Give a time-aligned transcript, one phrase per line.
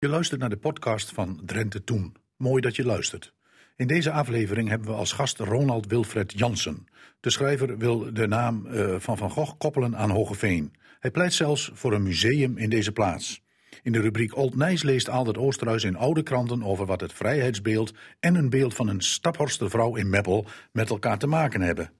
[0.00, 2.14] Je luistert naar de podcast van Drenthe Toen.
[2.36, 3.34] Mooi dat je luistert.
[3.76, 6.86] In deze aflevering hebben we als gast Ronald Wilfred Jansen.
[7.20, 10.72] De schrijver wil de naam uh, van Van Gogh koppelen aan Hogeveen.
[10.98, 13.42] Hij pleit zelfs voor een museum in deze plaats.
[13.82, 17.94] In de rubriek Old Nijs leest Aldert Oosterhuis in oude kranten over wat het vrijheidsbeeld
[18.20, 21.90] en een beeld van een staphorstervrouw in Meppel met elkaar te maken hebben.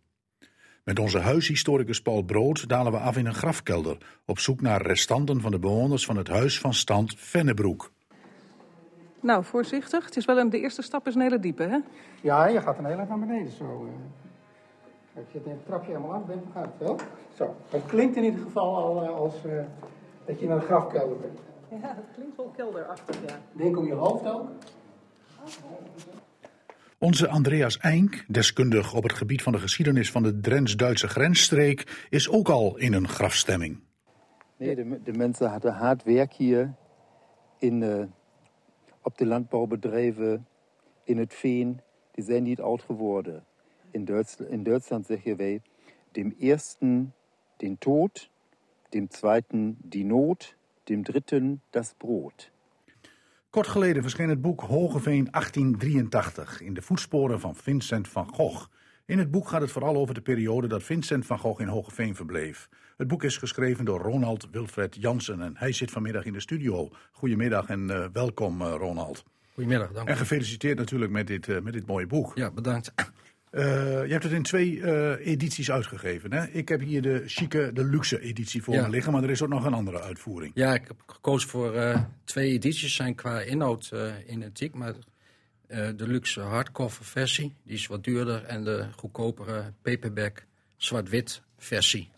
[0.91, 3.97] Met onze huishistoricus Paul Brood dalen we af in een grafkelder,
[4.27, 7.91] op zoek naar restanten van de bewoners van het huis van stand Vennebroek.
[9.21, 10.05] Nou, voorzichtig.
[10.05, 11.79] Het is wel een, de eerste stap is een hele diepe, hè?
[12.21, 13.89] Ja, je gaat een hele naar beneden zo.
[15.15, 16.99] Kijk, je het trapje helemaal af bent, gaat het wel.
[17.37, 19.63] Zo, het klinkt in ieder geval al uh, als uh,
[20.25, 21.39] dat je in een grafkelder bent.
[21.83, 23.39] Ja, het klinkt wel kelderachtig, ja.
[23.53, 24.49] Denk om je hoofd ook.
[27.03, 32.29] Onze Andreas Eink, deskundig op het gebied van de geschiedenis van de Drents-Duitse grensstreek, is
[32.29, 33.81] ook al in een grafstemming.
[34.57, 36.75] Nee, de, de mensen hadden hard werk hier
[37.59, 38.05] in, uh,
[39.03, 40.47] op de landbouwbedrijven,
[41.05, 41.81] in het veen.
[42.13, 43.45] Die zijn niet oud geworden.
[43.91, 45.63] In, Duits, in Duitsland zeggen wij,
[46.13, 47.15] dem eersten
[47.57, 48.31] den Tod,
[48.89, 52.51] dem zweiten die Not, dem dritten das Brot.
[53.51, 58.67] Kort geleden verscheen het boek Hogeveen 1883 in de voetsporen van Vincent van Gogh.
[59.07, 62.15] In het boek gaat het vooral over de periode dat Vincent van Gogh in Hogeveen
[62.15, 62.69] verbleef.
[62.97, 66.91] Het boek is geschreven door Ronald Wilfred Jansen en hij zit vanmiddag in de studio.
[67.13, 69.25] Goedemiddag en uh, welkom uh, Ronald.
[69.55, 70.11] Goedemiddag, dank u.
[70.11, 72.33] En gefeliciteerd natuurlijk met dit, uh, met dit mooie boek.
[72.35, 72.95] Ja, bedankt.
[73.53, 73.63] Uh,
[74.07, 76.33] je hebt het in twee uh, edities uitgegeven.
[76.33, 76.47] Hè?
[76.49, 78.83] Ik heb hier de chique, de luxe editie voor Ja.
[78.83, 80.53] me liggen, maar er is ook nog een andere uitvoering.
[80.55, 84.75] Ja, ik heb gekozen voor eh, twee edities, zijn qua inhoud eh, identiek.
[84.75, 84.95] Maar
[85.67, 88.45] eh, de luxe hardcover versie, die is wat duurder.
[88.45, 90.45] En de goedkopere paperback
[90.77, 92.09] zwart-wit versie.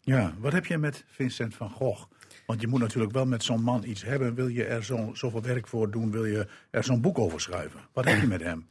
[0.00, 2.04] Ja, wat heb je met Vincent van Gogh?
[2.46, 4.34] Want je moet natuurlijk wel met zo'n man iets hebben.
[4.34, 6.10] Wil je er zo, zoveel werk voor doen?
[6.10, 7.80] Wil je er zo'n boek over schrijven?
[7.92, 8.66] Wat heb je met hem?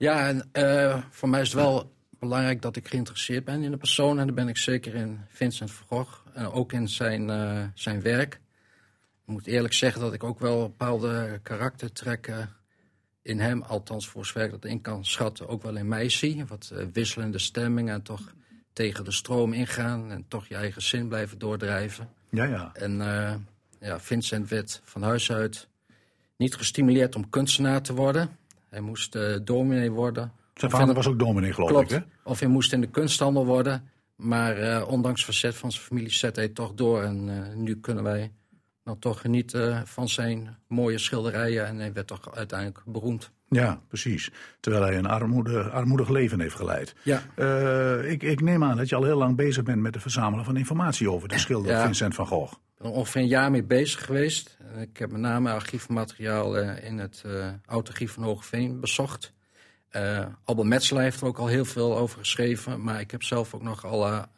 [0.00, 3.76] Ja, en eh, voor mij is het wel belangrijk dat ik geïnteresseerd ben in de
[3.76, 4.18] persoon.
[4.18, 6.26] En dat ben ik zeker in Vincent van Gogh.
[6.32, 8.34] En ook in zijn, eh, zijn werk.
[9.22, 12.56] Ik moet eerlijk zeggen dat ik ook wel bepaalde karaktertrekken
[13.22, 16.44] in hem, althans voor zover ik dat in kan schatten, ook wel in mij zie.
[16.44, 18.34] Wat eh, wisselende stemmingen en toch
[18.72, 20.10] tegen de stroom ingaan.
[20.10, 22.08] En toch je eigen zin blijven doordrijven.
[22.30, 22.70] Ja, ja.
[22.74, 22.96] En
[23.80, 25.68] ja, Vincent werd van huis uit
[26.36, 28.38] niet gestimuleerd om kunstenaar te worden.
[28.70, 30.32] Hij moest eh, dominee worden.
[30.54, 31.90] Zijn vader was ook dominee, geloof Klopt.
[31.90, 32.30] ik, hè?
[32.30, 33.88] Of hij moest in de kunsthandel worden.
[34.16, 37.02] Maar eh, ondanks verzet van zijn familie zette hij toch door.
[37.02, 38.32] En eh, nu kunnen wij
[38.84, 41.66] dan toch genieten van zijn mooie schilderijen.
[41.66, 43.30] En hij werd toch uiteindelijk beroemd.
[43.50, 44.30] Ja, precies.
[44.60, 46.94] Terwijl hij een armoede, armoedig leven heeft geleid.
[47.02, 50.02] Ja, Eh, ik, ik neem aan dat je al heel lang bezig bent met het
[50.02, 51.84] verzamelen van informatie over de schilder Ja.
[51.84, 52.52] Vincent van Gogh.
[52.52, 54.56] ik ben er ongeveer een jaar mee bezig geweest.
[54.74, 59.32] En Ik heb met name archiefmateriaal eh, in het eh Oud Archief van Hogeveen bezocht.
[59.88, 62.82] Eh Albert Metzler heeft er ook al heel veel over geschreven.
[62.82, 64.28] Maar ik heb zelf ook nog alle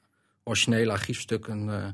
[0.44, 1.84] originele archiefstukken eh,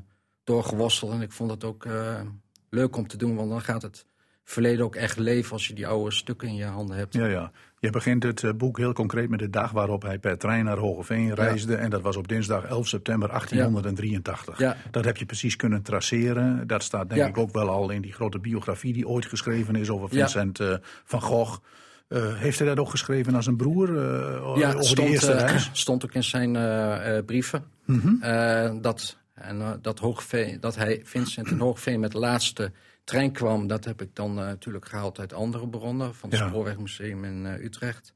[0.43, 1.11] doorgeworsteld.
[1.11, 2.21] En ik vond het ook eh,
[2.69, 4.05] leuk om te doen, want dan gaat het
[4.51, 7.13] verleden ook echt leven als je die oude stukken in je handen hebt.
[7.13, 7.51] Ja, ja.
[7.79, 10.77] Je begint het eh, boek heel concreet met de dag waarop hij per trein naar
[10.77, 11.75] Hogeveen reisde.
[11.75, 14.59] En dat was op dinsdag 11 september 1883.
[14.59, 14.77] Ja.
[14.91, 16.67] Dat heb je precies kunnen traceren.
[16.67, 17.27] Dat staat denk Ja.
[17.27, 20.09] ik ook wel al in die grote biografie die ooit geschreven is over.
[20.09, 20.73] Vincent eh,
[21.03, 21.57] van Gogh.
[22.07, 23.93] Eh, heeft hij dat ook geschreven als een broer
[24.59, 25.69] Ja, over stond, eerste reis?
[25.85, 26.51] stond ook in zijn
[27.25, 27.63] brieven.
[28.21, 32.71] Eh, dat, en, dat, Hoogveen, dat hij Vincent in Hoogveen met de laatste
[33.09, 36.15] trein kwam, dat heb ik dan eh, natuurlijk gehaald uit andere bronnen.
[36.15, 36.47] Van het Ja.
[36.47, 38.13] Spoorwegmuseum in eh, Utrecht.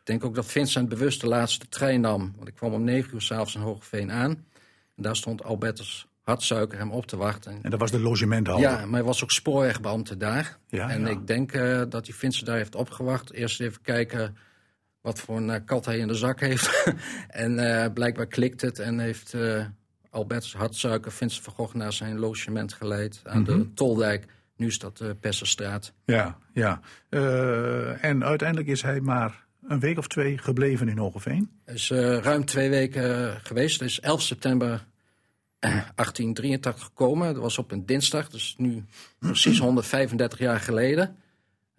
[0.00, 2.32] Ik denk ook dat Vincent bewust de laatste trein nam.
[2.36, 4.30] Want ik kwam om negen uur s'avonds in Hoogveen aan.
[4.96, 7.58] En daar stond Albertus Hartsuiker hem op te wachten.
[7.62, 8.70] En dat was de logementhouder.
[8.70, 10.58] Ja, maar hij was ook spoorwegbeambte daar.
[10.68, 11.08] Ja, en ja.
[11.08, 13.32] ik denk eh, dat hij Vincent daar heeft opgewacht.
[13.32, 14.36] Eerst even kijken
[15.00, 16.94] wat voor een kat hij in de zak heeft.
[17.28, 19.34] en blijkbaar klikt het en heeft
[20.12, 23.58] Albertus Hartsuiker Vincent van Gogh naar zijn logement geleid aan Mhm.
[23.58, 24.26] de Toldijk.
[24.56, 25.92] Nu is dat de Pesserstraat.
[26.04, 26.80] Ja, ja.
[27.08, 31.50] Eh, en uiteindelijk is hij maar een week of twee gebleven in Hogeveen.
[31.64, 33.78] Hij is eh, ruim twee weken eh, geweest.
[33.78, 34.86] Hij is 11 september
[35.58, 37.32] eh, 1883 gekomen.
[37.34, 38.84] Dat was op een dinsdag, dus nu
[39.18, 41.16] precies 135 jaar geleden.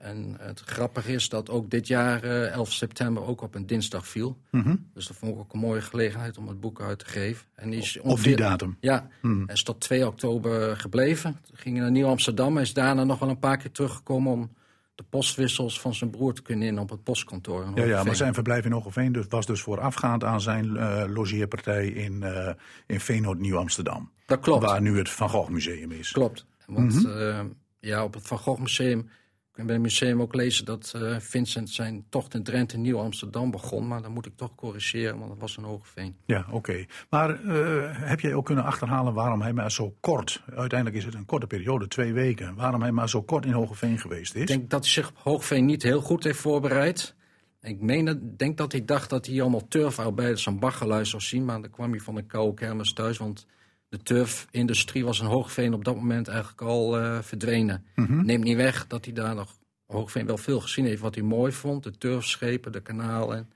[0.03, 4.07] En het grappige is dat ook dit jaar, eh, 11 september, ook op een dinsdag
[4.07, 4.37] viel.
[4.49, 4.75] Mhm.
[4.93, 7.45] Dus dat vond ik ook een mooie gelegenheid om het boek uit te geven.
[7.55, 8.77] En die is Op die datum.
[8.79, 9.43] Ja, Hmm.
[9.45, 11.39] hij is tot 2 oktober gebleven.
[11.47, 12.53] Toen ging naar Nieuw-Amsterdam.
[12.53, 14.49] Hij is daarna nog wel een paar keer teruggekomen om
[14.95, 17.71] de postwissels van zijn broer te kunnen in op het postkantoor.
[17.75, 21.87] Ja, ja, maar zijn verblijf in Hogeveen dus, was dus voorafgaand aan zijn eh, logeerpartij
[21.87, 22.53] in, eh
[22.87, 24.11] in Veenoord Nieuw-Amsterdam.
[24.25, 24.63] Dat klopt.
[24.65, 26.11] Waar nu het Van Gogh Museum is.
[26.11, 26.45] Klopt.
[26.67, 27.17] Want Mhm.
[27.19, 27.39] eh,
[27.79, 29.09] ja, op het Van Gogh Museum.
[29.53, 32.99] Ik kan bij het museum ook lezen dat eh, Vincent zijn tocht in Drenthe Nieuw
[32.99, 33.87] Amsterdam begon.
[33.87, 36.15] Maar dan moet ik toch corrigeren, want dat was een Hogeveen.
[36.25, 36.85] Ja, oké.
[37.09, 41.13] Maar uh, heb jij ook kunnen achterhalen waarom hij maar zo kort, uiteindelijk is het
[41.13, 44.41] een korte periode, twee weken, waarom hij maar zo kort in Hogeveen geweest is?
[44.41, 47.15] Ik denk dat hij zich op Hogeveen niet heel goed heeft voorbereid.
[47.61, 51.45] Ik meen, denk dat hij dacht dat hij allemaal turfarbeiders aan baggerlui zou zien.
[51.45, 53.17] Maar dan kwam hij van de koude kermis thuis.
[53.17, 53.45] Want
[53.93, 57.85] de turfindustrie was in Hoogveen op dat moment eigenlijk al uh, verdwenen.
[57.95, 58.25] Mhm.
[58.25, 61.51] Neemt niet weg dat hij daar nog Hoogveen wel veel gezien heeft wat hij mooi
[61.51, 61.83] vond.
[61.83, 63.49] De turfschepen, de kanalen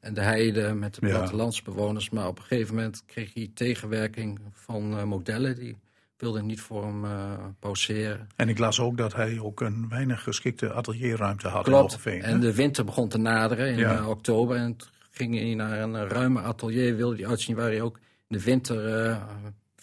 [0.00, 2.10] en de heide met de plattelandsbewoners.
[2.10, 5.76] Maar op een gegeven moment kreeg hij tegenwerking van uh, modellen die
[6.16, 8.28] wilde niet voor hem uh, pauzeren.
[8.36, 12.06] En ik las ook dat hij ook een weinig geschikte atelierruimte had Klopt.
[12.06, 14.08] in En de winter begon te naderen in ja.
[14.08, 14.56] oktober.
[14.56, 14.76] En
[15.10, 17.96] ging hij naar een ruime atelier, wilde hij uitzien waar hij ook
[18.28, 18.82] in de winter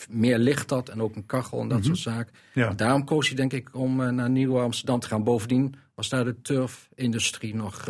[0.09, 0.89] meer licht had.
[0.89, 1.95] En ook een kachel en dat mm -hmm.
[1.95, 2.33] soort zaken.
[2.53, 2.74] Ja.
[2.74, 5.24] Daarom koos hij denk ik om uh, naar Nieuw Amsterdam te gaan.
[5.24, 7.88] Bovendien was daar de turfindustrie nog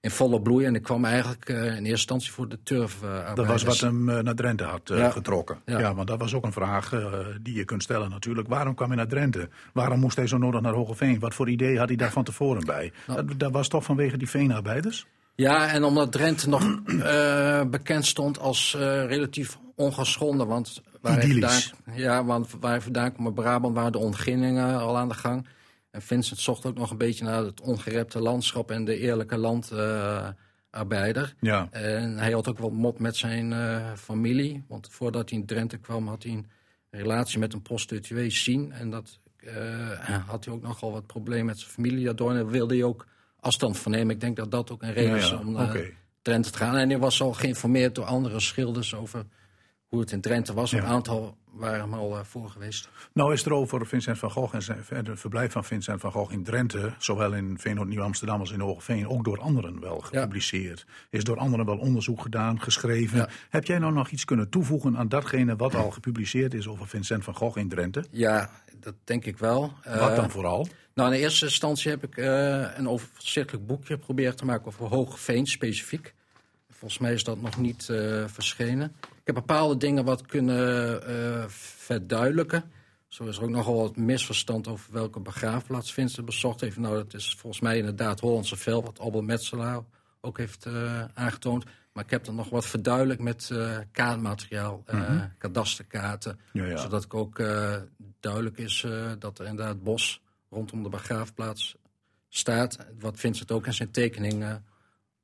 [0.00, 0.64] in volle bloei.
[0.64, 3.02] En ik kwam eigenlijk uh, in eerste instantie voor de turf.
[3.02, 5.10] Uh, dat was wat hem uh, naar Drenthe had Ja.
[5.10, 5.58] getrokken.
[5.64, 5.78] Ja.
[5.78, 5.94] Ja.
[5.94, 6.94] want dat was ook een vraag
[7.42, 8.48] die je kunt stellen natuurlijk.
[8.48, 9.48] Waarom kwam hij naar Drenthe?
[9.72, 11.18] Waarom moest hij zo nodig naar Hogeveen?
[11.18, 12.92] Wat voor idee had hij daar van tevoren bij?
[13.06, 13.26] Nou.
[13.26, 15.06] Dat, dat was toch vanwege die veenarbeiders?
[15.40, 20.46] Ja, en omdat Drenthe nog uh, bekend stond als uh, relatief ongeschonden.
[20.46, 21.60] Want waar vandaan,
[21.92, 25.46] ja, want waar vandaan kwam, Brabant, waren de ontginningen al aan de gang.
[25.90, 31.34] En Vincent zocht ook nog een beetje naar het ongerepte landschap en de eerlijke landarbeider.
[31.40, 31.68] Uh, ja.
[31.70, 34.64] En hij had ook wel mot met zijn uh, familie.
[34.68, 36.46] Want voordat hij in Drenthe kwam, had hij een
[36.90, 38.72] relatie met een prostituee zien.
[38.72, 39.18] En dat
[40.26, 42.50] had hij ook nogal wat problemen met zijn familie daardoor.
[42.50, 43.06] Wilde hij ook
[43.48, 44.14] afstand van nemen.
[44.14, 45.94] Ik denk dat dat ook een reden ja, is om naar okay.
[46.22, 46.76] Drenthe te gaan.
[46.76, 49.24] En hij was al geïnformeerd door andere schilders over
[49.86, 50.72] hoe het in Drenthe was.
[50.72, 52.88] Een aantal waren hem al uh, voor geweest.
[53.12, 56.32] Nou is er over Vincent van Gogh en zijn, het verblijf van Vincent van Gogh
[56.32, 60.84] in Drenthe, zowel in Veenoord Nieuw-Amsterdam als in Hogeveen, ook door anderen wel gepubliceerd.
[60.86, 61.18] Ja.
[61.18, 63.18] Is door anderen wel onderzoek gedaan, geschreven.
[63.18, 63.28] Ja.
[63.48, 67.24] Heb jij nou nog iets kunnen toevoegen aan datgene wat al gepubliceerd is over Vincent
[67.24, 68.04] van Gogh in Drenthe?
[68.10, 68.50] Ja,
[68.80, 69.72] dat denk ik wel.
[69.84, 70.68] Wat dan vooral?
[70.98, 74.86] Uh, nou, in eerste instantie heb ik uh, een overzichtelijk boekje geprobeerd te maken over
[74.86, 76.14] Hogeveen specifiek.
[76.70, 78.92] Volgens mij is dat nog niet uh, verschenen.
[79.00, 82.70] Ik heb bepaalde dingen wat kunnen uh, verduidelijken.
[83.08, 86.76] Zo is er ook nogal wat misverstand over welke begraafplaats Vincent bezocht heeft.
[86.76, 89.80] Nou, dat is volgens mij inderdaad Hollandse Vel, wat Albert Metzelaar
[90.20, 91.64] ook heeft uh, aangetoond.
[91.92, 93.52] Maar ik heb er nog wat verduidelijkt met
[93.92, 95.32] kaartmateriaal, mm -hmm.
[95.38, 96.40] kadasterkaarten.
[96.52, 96.76] Ja, ja.
[96.76, 97.42] Zodat ik ook
[98.20, 98.86] duidelijk is
[99.18, 101.76] dat er inderdaad bos rondom de begraafplaats
[102.28, 102.78] staat.
[102.98, 104.60] Wat Vincent ook in zijn tekening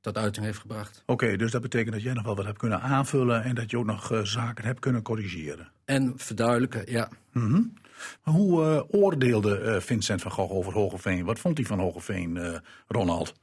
[0.05, 1.01] tot uiting heeft gebracht.
[1.05, 3.71] Oké, okay, dus dat betekent dat jij nog wel wat hebt kunnen aanvullen en dat
[3.71, 5.71] je ook nog uh, zaken hebt kunnen corrigeren.
[5.85, 7.09] En verduidelijken, ja.
[7.31, 7.73] Mm -hmm.
[8.21, 11.25] Hoe uh, oordeelde Vincent van Gogh over Hogeveen?
[11.25, 13.33] Wat vond hij van Hogeveen, Ronald?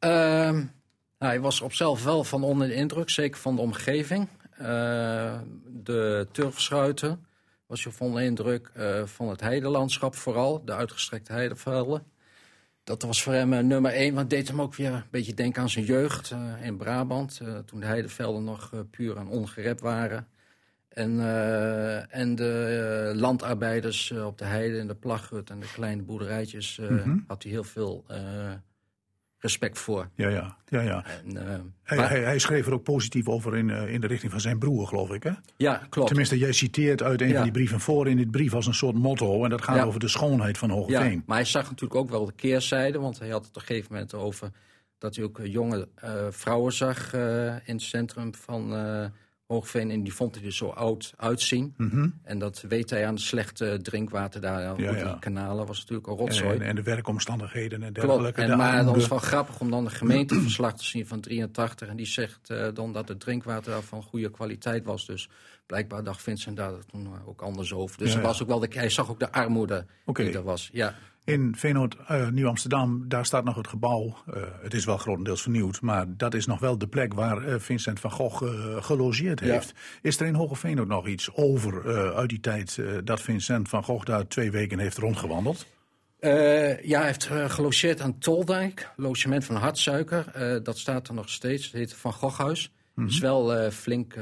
[0.00, 0.68] nou,
[1.18, 4.28] hij was op zelf wel van onder de indruk, zeker van de omgeving.
[5.82, 7.26] de turfschuiten
[7.66, 8.70] was je van de indruk
[9.04, 12.12] van het heidelandschap vooral, de uitgestrekte heidevelden
[12.84, 15.62] dat was voor hem uh, nummer één, want deed hem ook weer een beetje denken
[15.62, 17.40] aan zijn jeugd uh, in Brabant.
[17.64, 20.28] Toen de heidevelden nog puur en ongerept waren.
[20.88, 21.20] En,
[22.10, 27.24] en de landarbeiders op de heide en de plaghut en de kleine boerderijtjes mm -hmm.
[27.26, 28.04] had hij heel veel
[29.44, 30.08] respect voor.
[30.14, 30.56] Ja, ja.
[30.68, 31.04] ja, ja.
[31.24, 31.36] En,
[31.82, 34.58] hij, maar, hij, hij, schreef er ook positief over in, in de richting van zijn
[34.58, 35.30] broer, geloof ik, hè?
[35.56, 36.08] Ja, klopt.
[36.08, 37.34] Tenminste, jij citeert uit een Ja.
[37.34, 39.44] van die brieven voor in dit brief als een soort motto.
[39.44, 39.84] En dat gaat Ja.
[39.84, 41.12] over de schoonheid van Hogeveen.
[41.12, 43.66] Ja, maar hij zag natuurlijk ook wel de keerzijde, want hij had het op een
[43.66, 44.50] gegeven moment over
[44.98, 49.04] dat hij ook eh, jonge eh, vrouwen zag eh, in het centrum van eh
[49.54, 49.90] Hoogveen.
[49.90, 51.74] En die vond hij er zo oud uitzien.
[51.76, 52.08] Mhm.
[52.22, 54.60] En dat weet hij aan het slechte drinkwater daar.
[54.60, 55.04] Ja, Ja.
[55.04, 56.58] Die kanalen was natuurlijk een En, rotzooi.
[56.58, 58.42] en de werkomstandigheden en dergelijke.
[58.42, 61.88] En, de maar dat is wel grappig om dan een gemeenteverslag te zien van 83.
[61.88, 65.06] En die zegt eh, dan dat het drinkwater daar van goede kwaliteit was.
[65.06, 65.28] Dus
[65.66, 67.98] blijkbaar dacht Vincent daar toen eh, ook anders over.
[67.98, 70.70] Dus Ja, was ook wel de, hij zag ook de armoede die er was.
[70.72, 70.94] Ja.
[71.24, 74.16] In Veenoord, eh, Nieuw-Amsterdam, daar staat nog het gebouw.
[74.26, 77.54] Eh, het is wel grotendeels vernieuwd, maar dat is nog wel de plek waar eh,
[77.58, 78.42] Vincent van Gogh
[78.84, 79.46] gelogeerd Ja.
[79.46, 79.72] heeft.
[80.02, 84.04] Is er in Hogeveen ook nog iets over uit die tijd dat Vincent van Gogh
[84.04, 85.66] daar twee weken heeft rondgewandeld?
[86.20, 90.60] Ja, hij heeft gelogeerd aan Toldijk, logement van Hartsuiker.
[90.62, 91.64] Dat staat er nog steeds.
[91.64, 92.72] Het heet Van Goghhuis.
[92.94, 93.06] Mhm.
[93.06, 94.14] is wel flink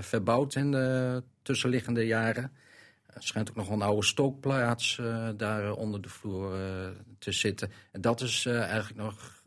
[0.00, 2.52] verbouwd in de tussenliggende jaren.
[3.12, 6.88] Er schijnt ook nog een oude stookplaats eh, daar eh, onder de vloer eh,
[7.18, 7.70] te zitten.
[7.90, 9.40] En dat is eigenlijk nog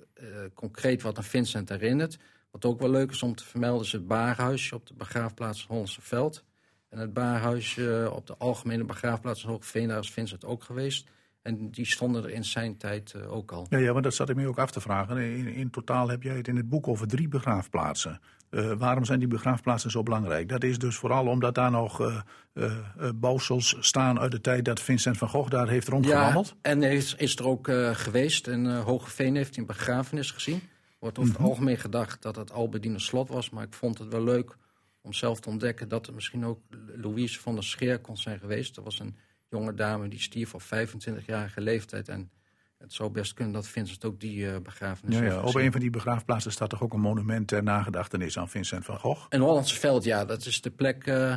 [0.53, 2.17] concreet wat aan Vincent herinnert.
[2.51, 6.01] Wat ook wel leuk is om te vermelden is het baarhuisje op de begraafplaats Hollandse
[6.01, 6.43] Veld.
[6.89, 11.07] En het baarhuisje op de algemene begraafplaats Hoogveen, daar is Vincent ook geweest.
[11.41, 13.65] En die stonden er in zijn tijd ook al.
[13.69, 15.17] Ja, ja, maar dat zat ik me ook af te vragen.
[15.17, 18.19] In, in totaal heb jij het in het boek over drie begraafplaatsen.
[18.55, 20.50] Uh, waarom zijn die begraafplaatsen zo belangrijk?
[20.50, 22.21] Dat is dus vooral omdat daar nog uh,
[22.53, 22.74] uh,
[23.15, 26.47] bouwsels staan uit de tijd dat Vincent van Gogh daar heeft rondgewandeld.
[26.47, 28.47] Ja, en is, is er ook geweest.
[28.47, 30.62] En Hogeveen heeft een begrafenis gezien.
[31.00, 31.45] Wordt over mm -hmm.
[31.45, 33.50] het algemeen gedacht dat het Albertine slot was.
[33.50, 34.57] Maar ik vond het wel leuk
[35.01, 36.59] om zelf te ontdekken dat het misschien ook
[36.95, 38.75] Louise van der Scheer kon zijn geweest.
[38.75, 39.15] Dat was een
[39.50, 42.09] jonge dame die stierf op 25-jarige leeftijd.
[42.09, 42.31] En
[42.77, 45.41] het zou best kunnen dat Vincent ook die uh, begrafenis ja, ja.
[45.41, 49.00] Op een van die begraafplaatsen staat toch ook een monument ter nagedachtenis aan Vincent van
[49.00, 49.25] Gogh?
[49.29, 50.25] En Hollandse Veld, ja.
[50.25, 51.08] Dat is de plek...
[51.08, 51.36] Uh,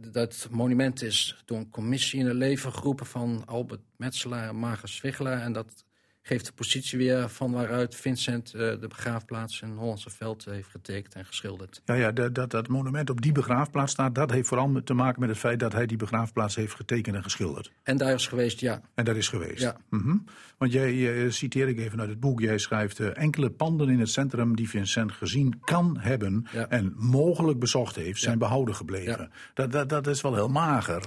[0.00, 5.40] dat monument is door een commissie in het leven geroepen van Albert Metselaar en Zwiggelaar.
[5.40, 5.84] En dat
[6.28, 11.14] geeft de positie weer van waaruit Vincent uh, de begraafplaats in Hollandse Veld heeft getekend
[11.14, 11.82] en geschilderd.
[11.84, 15.20] Ja, ja dat, dat, dat monument op die begraafplaats staat, dat heeft vooral te maken
[15.20, 17.72] met het feit dat hij die begraafplaats heeft getekend en geschilderd.
[17.82, 18.80] En daar is geweest, ja.
[18.94, 19.62] En daar is geweest.
[19.62, 19.76] Ja.
[19.90, 20.24] Mm -hmm.
[20.58, 24.00] Want jij, uh, citeer ik even uit het boek, jij schrijft uh, enkele panden in
[24.00, 26.68] het centrum die Vincent gezien kan hebben ja.
[26.68, 28.38] en mogelijk bezocht heeft, zijn ja.
[28.38, 29.18] behouden gebleven.
[29.18, 29.28] Ja.
[29.54, 31.02] Dat, dat, dat is wel heel mager.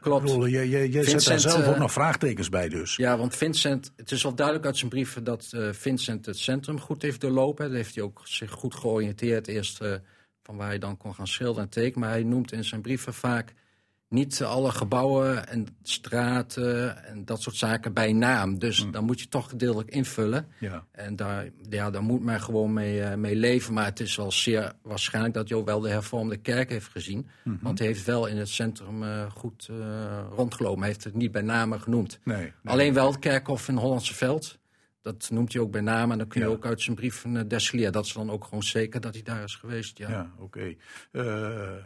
[0.00, 0.24] Klopt.
[0.24, 2.96] Bedoel, jij jij, jij zet daar zelf ook nog vraagtekens bij dus.
[2.96, 6.80] Ja, want Vincent, het is wel duidelijk uit zijn brieven dat uh, Vincent het centrum
[6.80, 7.66] goed heeft doorlopen.
[7.66, 9.94] Daar heeft hij ook zich goed georiënteerd eerst uh,
[10.42, 12.00] van waar hij dan kon gaan schilderen en tekenen.
[12.00, 13.54] Maar hij noemt in zijn brieven vaak
[14.08, 18.58] niet alle gebouwen en straten en dat soort zaken bij naam.
[18.58, 18.90] Dus mm.
[18.90, 20.46] dan moet je toch gedeeltelijk invullen.
[20.58, 20.84] Ja.
[20.92, 23.74] En daar, ja, daar moet men gewoon mee, uh, mee leven.
[23.74, 27.28] Maar het is wel zeer waarschijnlijk dat ook wel de hervormde kerk heeft gezien.
[27.44, 27.56] Mhm.
[27.60, 29.76] Want hij heeft wel in het centrum uh, goed uh,
[30.30, 30.78] rondgelopen.
[30.78, 32.18] Hij heeft het niet bij name genoemd.
[32.24, 32.52] Nee, nee.
[32.64, 34.58] Alleen wel het kerkhof in Hollandse Veld.
[35.02, 36.52] Dat noemt hij ook bij naam en dan kun je ja.
[36.52, 37.92] ook uit zijn brief uh, destileren.
[37.92, 39.98] Dat is dan ook gewoon zeker dat hij daar is geweest.
[39.98, 40.42] Ja, ja oké.
[40.42, 40.76] Okay.
[41.12, 41.24] Uh,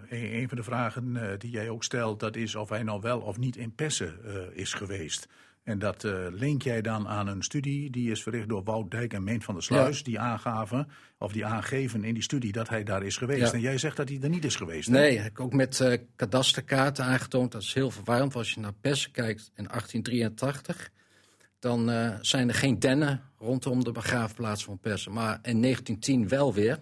[0.09, 3.00] een, een, van de vragen uh, die jij ook stelt, dat is of hij nou
[3.00, 4.19] wel of niet in Pessen
[4.54, 5.28] is geweest.
[5.62, 9.25] En dat link jij dan aan een studie die is verricht door Wout Dijk en
[9.25, 9.99] Meent van der Sluis.
[9.99, 10.04] Ja.
[10.04, 10.88] Die aangaven,
[11.19, 13.52] of die aangeven in die studie dat hij daar is geweest.
[13.52, 14.88] En jij zegt dat hij er niet is geweest.
[14.88, 14.92] Hè?
[14.92, 17.52] Nee, ik ook met kadasterkaarten aangetoond.
[17.52, 18.35] Dat is heel verwarrend.
[18.35, 20.90] Als je naar Pessen kijkt in 1883
[21.62, 25.12] dan uh, zijn er geen dennen rondom de begraafplaats van Persen.
[25.12, 26.78] Maar in 1910 wel weer.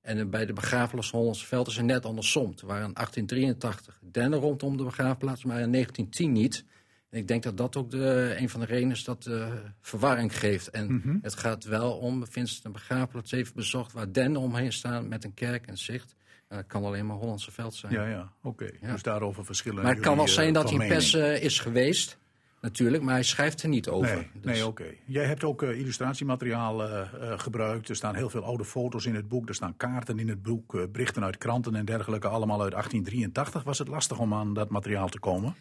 [0.00, 2.52] En bij de begraafplaats Hollandse Veld is het net andersom.
[2.60, 6.64] Er waren in 1883 dennen rondom de begraafplaats, maar in 1910 niet.
[7.10, 10.38] En ik denk dat dat ook de, een van de redenen is dat de verwarring
[10.38, 10.70] geeft.
[10.70, 11.18] En mm -hmm.
[11.22, 13.92] het gaat wel om, Vincent een begraafplaats heeft bezocht...
[13.92, 16.14] waar dennen omheen staan met een kerk en zicht.
[16.48, 17.92] En dat kan alleen maar Hollandse Veld zijn.
[17.92, 18.64] Ja, ja, oké.
[18.64, 18.78] Okay.
[18.80, 18.92] Ja.
[18.92, 22.18] Dus daarover verschillen Maar het kan wel zijn dat hij in Persen is geweest...
[22.60, 24.14] Natuurlijk, maar hij schrijft er niet over.
[24.14, 24.44] Nee, dus.
[24.44, 24.82] nee oké.
[24.82, 24.98] Okay.
[25.04, 27.88] Jij hebt ook uh, illustratiemateriaal uh, uh, gebruikt.
[27.88, 29.48] Er staan heel veel oude foto's in het boek.
[29.48, 32.28] Er staan kaarten in het boek, berichten uit kranten en dergelijke.
[32.28, 33.62] Allemaal uit 1883.
[33.62, 35.54] Was het lastig om aan dat materiaal te komen?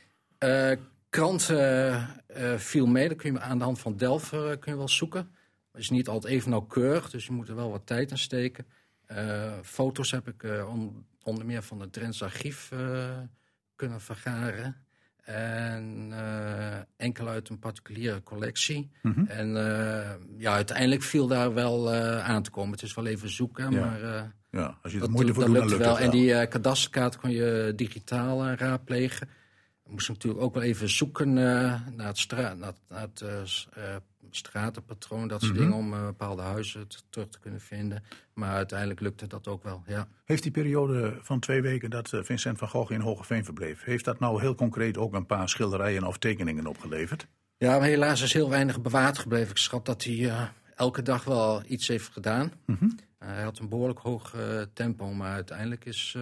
[1.10, 2.08] kranten
[2.58, 3.08] viel mee.
[3.08, 5.30] Dat kun je aan de hand van Delver kun je wel zoeken.
[5.72, 8.66] Het is niet altijd even nauwkeurig, dus je moet er wel wat tijd in steken.
[9.62, 12.72] foto's heb ik on, onder meer van het Drents archief
[13.76, 14.87] kunnen vergaren.
[15.28, 18.92] En uh, enkel uit een particuliere collectie.
[19.02, 19.28] Mm -hmm.
[19.28, 22.72] En uh, ja, uiteindelijk viel daar wel uh, aan te komen.
[22.72, 23.80] Het is wel even zoeken, ja.
[23.80, 25.90] maar ja, als je dat, moeite voor doet, lukt dan wel.
[25.90, 29.30] lukt En die kadasterkaart kon je digitaal raadplegen.
[29.84, 33.24] We moesten natuurlijk ook wel even zoeken naar het, stra naar het, naar het
[34.32, 35.62] stratenpatroon, dat soort Mhm.
[35.62, 38.04] dingen, om bepaalde huizen te, terug te kunnen vinden.
[38.34, 40.08] Maar uiteindelijk lukte dat ook wel, ja.
[40.26, 43.84] Heeft die periode van twee weken dat eh, Vincent van Gogh in Hogeveen verbleef...
[43.84, 47.28] heeft dat nou heel concreet ook een paar schilderijen of tekeningen opgeleverd?
[47.58, 49.50] Ja, maar helaas is heel weinig bewaard gebleven.
[49.50, 50.42] Ik schat dat hij uh,
[50.76, 52.52] elke dag wel iets heeft gedaan.
[52.66, 52.84] Mhm.
[52.84, 56.18] Uh, hij had een behoorlijk hoog uh, tempo, maar uiteindelijk is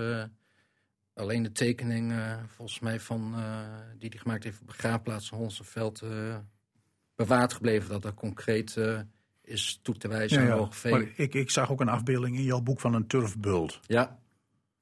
[1.13, 2.13] alleen de tekening
[2.47, 3.35] volgens mij van,
[3.97, 6.03] die hij gemaakt heeft op begraafplaats in Holseveld
[7.15, 7.89] bewaard gebleven.
[7.89, 8.77] Dat dat concreet
[9.43, 10.89] is toe te wijzen ja, aan ja.
[10.89, 13.79] Maar ik, ik zag ook een afbeelding in jouw boek van een turfbult.
[13.87, 14.19] Ja,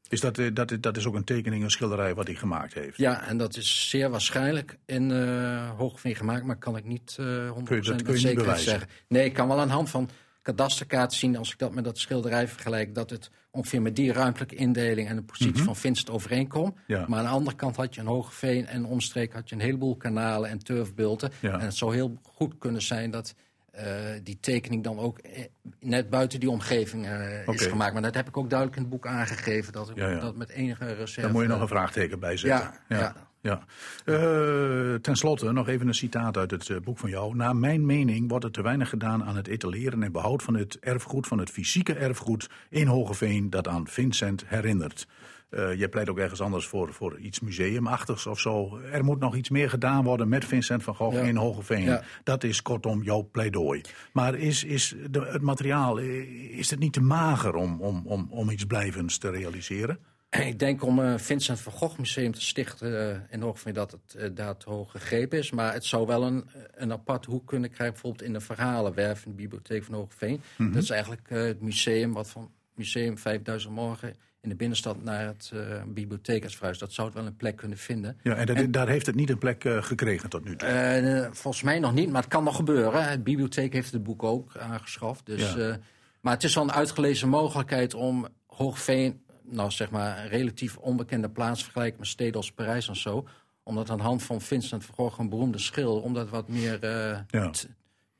[0.10, 2.98] Is dat, eh, dat, dat is ook een tekening, een schilderij wat hij gemaakt heeft?
[2.98, 7.64] ja, en dat is zeer waarschijnlijk in uh, gemaakt, maar kan ik niet uh, 100%
[7.64, 8.70] Kun je- dat kun je met niet zekerheid bewijzen?
[8.72, 8.90] zeggen.
[9.08, 10.10] Nee, ik kan wel aan de hand van
[10.44, 14.56] kadasterkaart zien, als ik dat met dat schilderij vergelijk, dat het ongeveer met die ruimtelijke
[14.56, 15.64] indeling en de positie Mhm.
[15.64, 16.78] van Vincent overeenkomt.
[16.88, 17.06] Ja.
[17.08, 19.96] Maar aan de andere kant had je een Hogeveen en omstreek had je een heleboel
[19.96, 21.32] kanalen en turfbulten.
[21.40, 21.54] Ja.
[21.54, 23.36] En het zou heel goed kunnen zijn dat
[23.72, 23.86] eh,
[24.24, 25.44] die tekening dan ook eh,
[25.80, 27.94] net buiten die omgeving eh, is gemaakt.
[27.94, 30.20] Maar dat heb ik ook duidelijk in het boek aangegeven, dat ik ja.
[30.20, 31.22] dat met enige reserve...
[31.22, 32.72] Daar moet je nog een vraagteken bij zetten.
[32.88, 33.64] Ja, ja.
[34.06, 37.36] Eh, ten slotte nog even een citaat uit het eh, boek van jou.
[37.36, 40.80] Naar mijn mening wordt er te weinig gedaan aan het etaleren en behoud van het
[40.80, 45.08] erfgoed, van het fysieke erfgoed in Hogeveen dat aan Vincent herinnert.
[45.50, 48.80] Uh, jij pleit ook ergens anders voor, voor iets museumachtigs of zo.
[48.92, 52.00] Er moet nog iets meer gedaan worden met Vincent van Gogh in Hogeveen.
[52.24, 53.82] Dat is kortom jouw pleidooi.
[54.14, 58.50] Maar is, is de, het materiaal is het niet te mager om, om, om, om
[58.50, 60.00] iets blijvends te realiseren?
[60.52, 64.16] Ik denk om een Vincent van Gogh museum te stichten uh, in Hogeveen dat het
[64.18, 65.52] uh, daar te hoog gegrepen is.
[65.52, 69.32] Maar het zou wel een, een apart hoek kunnen krijgen, bijvoorbeeld in de verhalenwerf in
[69.32, 70.42] de bibliotheek van Hogeveen.
[70.58, 75.26] Mm Dat is eigenlijk het museum wat van Museum 5000 Morgen in de binnenstad naar
[75.26, 76.80] het uh, bibliotheek is verhuisd.
[76.80, 78.18] Dat zou het wel een plek kunnen vinden.
[78.24, 80.70] Ja, en, en daar heeft het niet een plek uh, gekregen tot nu toe?
[80.70, 83.12] Uh, volgens mij nog niet, maar het kan nog gebeuren.
[83.12, 85.26] De bibliotheek heeft het boek ook aangeschaft.
[85.26, 85.80] Dus, ja.
[86.22, 89.23] maar het is wel een uitgelezen mogelijkheid om Hoogveen...
[89.44, 93.28] nou zeg maar een relatief onbekende plaats vergelijken met steden als Parijs en zo...
[93.64, 96.04] omdat aan de hand van Vincent van Gogh, een beroemde schilder...
[96.04, 96.86] om dat wat meer
[97.28, 97.52] ja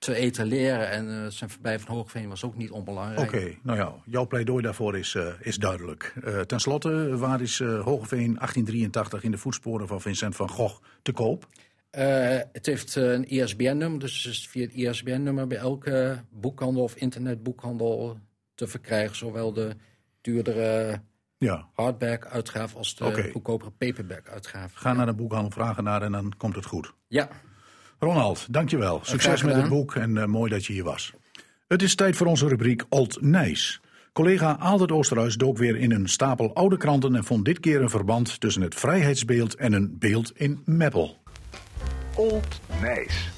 [0.04, 0.90] te etaleren.
[0.90, 3.20] En uh, zijn verblijf van Hoogveen was ook niet onbelangrijk.
[3.20, 6.14] Oké, nou ja, jouw pleidooi daarvoor is, uh, is duidelijk.
[6.24, 11.12] Uh, ten slotte, waar is Hoogveen 1883 in de voetsporen van Vincent van Gogh te
[11.12, 11.48] koop?
[12.52, 18.18] het heeft een ISBN-nummer, dus het is via het ISBN-nummer bij elke boekhandel of internetboekhandel
[18.56, 19.16] te verkrijgen.
[19.16, 19.76] Zowel de
[20.22, 21.02] duurdere
[21.44, 21.68] ja.
[21.74, 23.32] hardback-uitgave als de okay.
[23.32, 24.78] goedkopere paperback-uitgave.
[24.78, 26.94] Ga naar de boekhandel, vragen naar en dan komt het goed.
[27.08, 27.30] Ja.
[28.00, 29.00] Ronald, dankjewel.
[29.04, 31.14] Succes met het boek en uh, mooi dat je hier was.
[31.68, 33.82] Het is tijd voor onze rubriek Alt Nijs.
[34.14, 37.90] Collega Aaldert Oosterhuis dook weer in een stapel oude kranten en vond dit keer een
[37.90, 41.18] verband tussen het vrijheidsbeeld en een beeld in Meppel.
[42.16, 43.30] Old Nijs.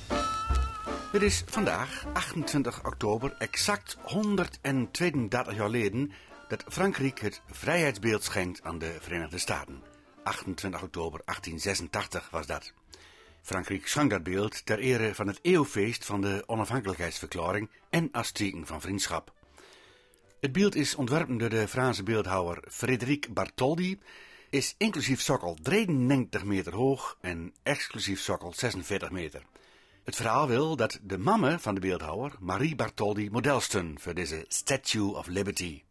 [1.12, 6.12] Het is vandaag, 28 oktober, exact 132 jaar geleden
[6.48, 9.84] dat Frankrijk het vrijheidsbeeld schenkt aan de Verenigde Staten.
[10.24, 12.74] 28 oktober 1886 was dat.
[13.42, 18.66] Frankrijk zang dat beeld ter ere van het eeuwfeest van de onafhankelijkheidsverklaring en als teken
[18.66, 19.34] van vriendschap.
[20.40, 24.00] Het beeld is ontworpen door de Franse beeldhouwer Frédéric Bartholdi,
[24.50, 29.44] is inclusief sokkel 93 meter hoog en exclusief sokkel 46 meter.
[30.04, 34.46] Het verhaal wil dat de mamme van de beeldhouwer, Marie Bartholdi, model stond voor deze
[34.48, 35.85] Statue of Liberty.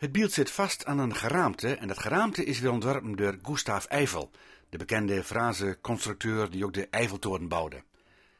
[0.00, 3.88] Het beeld zit vast aan een geraamte en dat geraamte is weer ontworpen door Gustave
[3.88, 4.30] Eiffel,
[4.68, 7.82] de bekende Franse constructeur die ook de Eiffeltoren bouwde.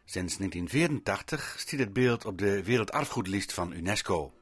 [0.05, 4.33] Sinds 1984 stiet het beeld op de werelderfgoedlijst van UNESCO.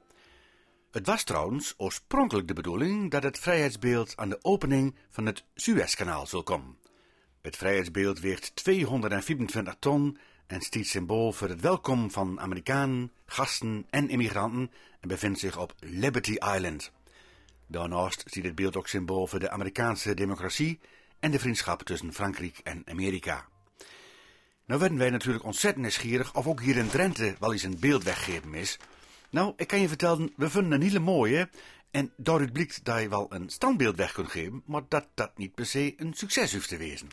[0.90, 6.26] Het was trouwens oorspronkelijk de bedoeling dat het vrijheidsbeeld aan de opening van het Suezkanaal
[6.26, 6.78] zou komen.
[7.42, 14.08] Het vrijheidsbeeld weegt 224 ton en stiet symbool voor het welkom van Amerikanen, gasten en
[14.08, 16.92] immigranten en bevindt zich op Liberty Island.
[17.68, 20.80] Daarnaast ziet het beeld ook symbool voor de Amerikaanse democratie
[21.20, 23.46] en de vriendschap tussen Frankrijk en Amerika.
[24.66, 28.02] Nou werden wij natuurlijk ontzettend nieuwsgierig of ook hier in Drenthe wel eens een beeld
[28.02, 28.78] weggeven is.
[29.30, 31.48] Nou, ik kan je vertellen, we vinden een hele mooie
[31.90, 35.54] en daaruit blijkt dat je wel een standbeeld weg kunt geven, maar dat dat niet
[35.54, 37.08] per se een succes hoeft te wezen.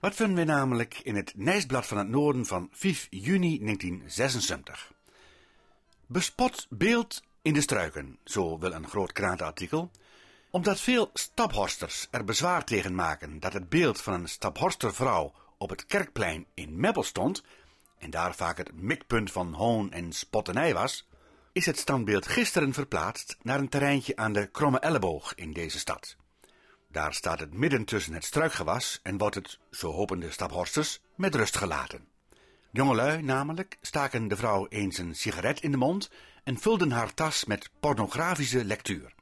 [0.00, 4.92] Wat vinden we namelijk in het Nijsblad van het Noorden van 5 juni 1976?
[6.06, 9.90] Bespot beeld in de struiken, zo wil een groot krantenartikel,
[10.50, 15.86] omdat veel staphorsters er bezwaar tegen maken dat het beeld van een staphorstervrouw op het
[15.86, 17.42] kerkplein in Meppel stond,
[17.98, 21.08] en daar vaak het mikpunt van hoon en spotternij was,
[21.52, 26.16] is het standbeeld gisteren verplaatst naar een terreintje aan de Kromme Elleboog in deze stad.
[26.88, 31.34] Daar staat het midden tussen het struikgewas en wordt het, zo hopen de staphorsters, met
[31.34, 32.13] rust gelaten.
[32.74, 36.10] Jongelui namelijk staken de vrouw eens een sigaret in de mond
[36.44, 39.14] en vulden haar tas met pornografische lectuur.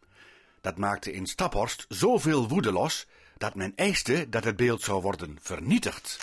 [0.61, 3.07] Dat maakte in Staphorst zoveel woede los
[3.39, 6.19] dat men eiste dat het beeld zou worden vernietigd.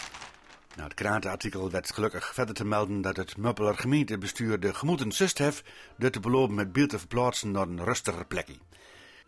[0.76, 5.38] Na het krantenartikel werd gelukkig verder te melden dat het Muppeler gemeentebestuur de gemoeden sust
[5.38, 5.64] heeft
[5.98, 8.58] door te beloven het beeld te verplaatsen naar een rustiger plekje.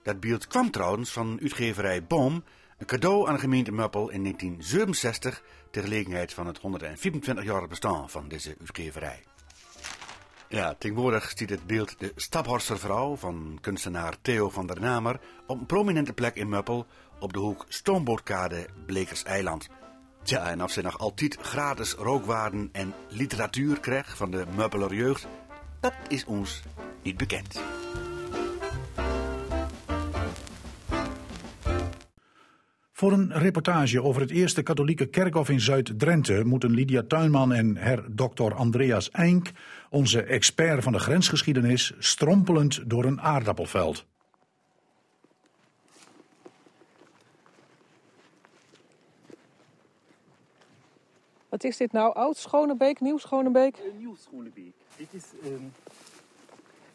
[0.04, 2.44] Dat beeld kwam trouwens van uitgeverij Boom,
[2.78, 8.28] een cadeau aan de gemeente Muppel in 1967 ter gelegenheid van het 124-jarig bestaan van
[8.28, 9.24] deze uitgeverij.
[10.48, 15.60] Ja, tegenwoordig stiet het beeld de Staphorster vrouw van kunstenaar Theo van der Namer op
[15.60, 16.86] een prominente plek in Muppel
[17.20, 19.68] op de hoek Stoombootkade Blekerseiland.
[20.24, 25.28] Tja, en of ze nog altijd gratis rookwaarden en literatuur krijgt van de Muppeler jeugd,
[25.80, 26.62] dat is ons
[27.02, 27.62] niet bekend.
[33.02, 38.16] Voor een reportage over het eerste katholieke kerkhof in Zuid-Drenthe moeten Lydia Tuinman en her
[38.16, 39.52] dokter Andreas Eink,
[39.90, 44.06] onze expert van de grensgeschiedenis, strompelend door een aardappelveld.
[51.50, 52.14] Wat is dit nou?
[52.16, 53.78] Oud Schonebeek, Nieuw Schonebeek?
[53.78, 54.74] Uh, nieuw Schonebeek.
[54.98, 55.72] Dit is, um,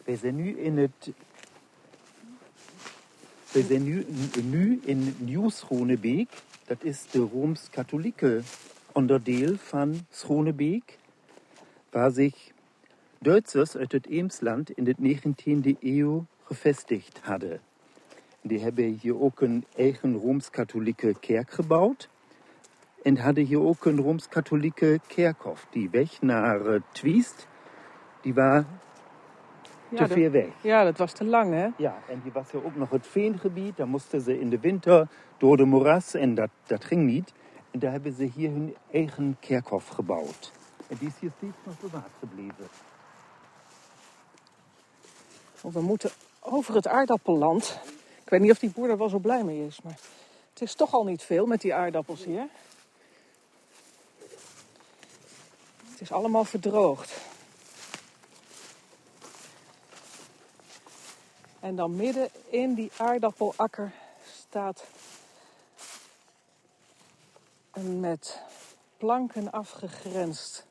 [0.04, 1.10] wij zijn nu in het
[3.56, 4.06] We zijn nu,
[4.44, 6.28] nu in Nieuw-Schronebeek.
[6.66, 8.40] Dat is de Rooms-Katholieke
[8.92, 10.98] onderdeel van Schronebeek.
[11.90, 12.50] Waar zich
[13.18, 17.60] Duitsers uit het Eemsland in de 19e eeuw gevestigd hadden.
[18.40, 22.08] Die hebben hier ook een eigen Rooms-Katholieke kerk gebouwd.
[23.02, 25.66] En hadden hier ook een Rooms-Katholieke kerkhof.
[25.70, 27.46] Die weg naar uh, Twiest,
[28.20, 28.85] die was Ja,
[29.94, 30.48] te ver weg.
[30.60, 31.68] Ja, dat was te lang, hè?
[31.76, 33.76] Ja, en hier was ja ook nog het veengebied.
[33.76, 37.32] Daar moesten ze in de winter door de moeras en dat, dat ging niet.
[37.70, 40.52] En daar hebben ze hier hun eigen kerkhof gebouwd.
[40.88, 42.68] En die is hier steeds nog bewaard gebleven.
[45.60, 47.80] Want we moeten over het aardappelland.
[48.22, 49.98] Ik weet niet of die boer er wel zo blij mee is, maar
[50.50, 52.48] het is toch al niet veel met die aardappels hier.
[55.90, 57.20] Het is allemaal verdroogd.
[61.66, 63.92] En dan midden in die aardappelakker
[64.36, 64.84] staat
[67.72, 68.42] een met
[68.96, 70.66] planken afgegrensd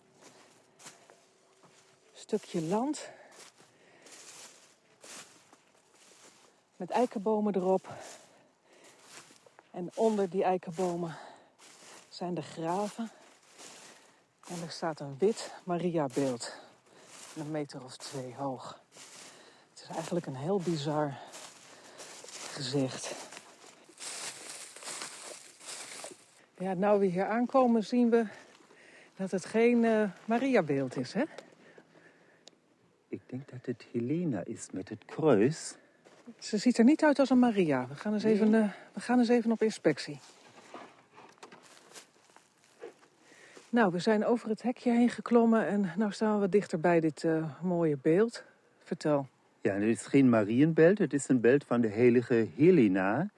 [2.14, 3.10] stukje land.
[6.76, 7.88] Met eikenbomen erop.
[9.72, 11.18] En onder die eikenbomen
[12.10, 13.12] zijn de graven.
[14.48, 16.54] En er staat een wit Mariabeeld.
[17.36, 18.85] Een meter of twee hoog.
[19.86, 21.13] Het is eigenlijk een heel bizar
[22.52, 23.15] gezicht.
[26.58, 28.26] Ja, nou we hier aankomen zien we
[29.15, 31.24] dat het geen eh Mariabeeld is, hè?
[33.08, 35.76] Ik denk dat het Helena is met het kruis.
[36.39, 37.88] Ze ziet er niet uit als een Maria.
[37.88, 40.19] We gaan eens, even, eh, we gaan eens even op inspectie.
[43.69, 47.00] Nou, we zijn over het hekje heen geklommen en nu staan we wat dichter bij
[47.00, 48.43] dit eh, mooie beeld.
[48.84, 49.28] Vertel.
[49.65, 53.30] Ja, het is geen Marienbeeld, het is een beeld van de heilige Helena.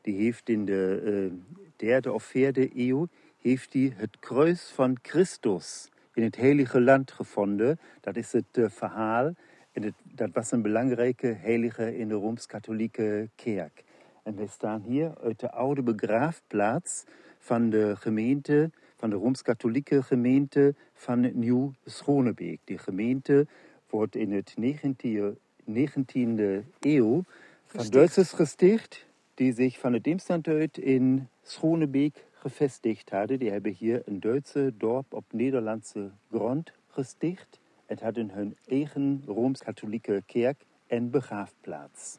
[0.00, 3.08] Die heeft in de eh, derde of vierde eeuw
[3.40, 7.78] heeft die het kruis van Christus in het heilige land gevonden.
[8.00, 9.34] Dat is het eh, verhaal.
[9.72, 13.84] Het, dat was een belangrijke heilige in de Rooms-Katholieke kerk.
[14.22, 17.04] En wij staan hier uit de oude begraafplaats
[17.38, 22.60] van de gemeente, van de Rooms-Katholieke gemeente van Nieuw-Schonebeek.
[22.64, 23.46] Die gemeente
[23.88, 27.24] wordt in het 19e 19e eeuw
[27.66, 27.86] van.
[27.90, 33.38] Duitsers gesticht, die zich van het Deemstand uit in Schonebeek gevestigd hadden.
[33.38, 40.22] Die hebben hier een Duitse dorp op Nederlandse grond gesticht en hadden hun eigen Rooms-Katholieke
[40.26, 42.18] kerk en begraafplaats.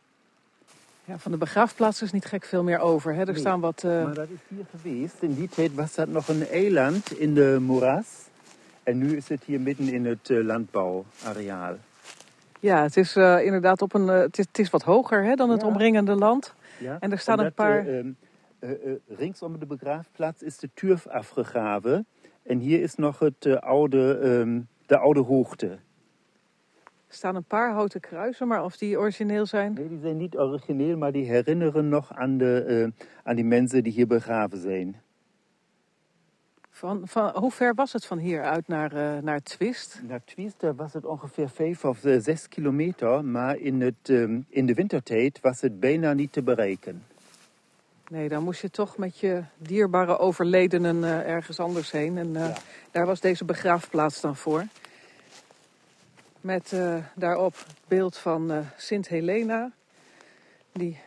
[1.05, 3.13] Ja, van de begraafplaats is niet gek veel meer over.
[3.13, 3.19] Hè?
[3.19, 3.83] Er Nee, staan wat.
[3.83, 5.15] eh, Maar dat is hier geweest.
[5.21, 8.25] In die tijd was dat nog een eiland in de moeras.
[8.83, 11.77] En nu is het hier midden in het eh, landbouwareaal.
[12.59, 14.09] Ja, het is eh, inderdaad op een.
[14.09, 15.67] eh, het, is, het is wat hoger hè, dan het Ja.
[15.67, 16.53] omringende land.
[16.79, 16.97] Ja?
[16.99, 18.11] En er staan een paar- eh, ehm,
[18.59, 22.05] eh, eh, ringsom de begraafplaats is de turf afgegraven.
[22.43, 25.67] En hier is nog het, oude, ehm, de oude hoogte.
[27.07, 29.73] Er staan een paar houten kruisen, maar of die origineel zijn.
[29.73, 32.91] Nee, die zijn niet origineel, maar die herinneren nog aan, de,
[33.23, 35.01] aan die mensen die hier begraven zijn.
[36.77, 39.99] Van, van, hoe ver was het van hier uit naar, eh naar Twist?
[40.03, 44.65] Naar Twiester was het ongeveer vijf of eh, zes kilometer, maar in, het, ehm, in
[44.65, 47.05] de wintertijd was het bijna niet te bereiken.
[48.07, 52.17] Nee, dan moest je toch met je dierbare overledenen eh, ergens anders heen.
[52.17, 52.55] En eh, Ja.
[52.91, 54.65] daar was deze begraafplaats dan voor.
[56.41, 59.71] Met eh, daarop het beeld van eh, Sint Helena.
[60.71, 60.99] Die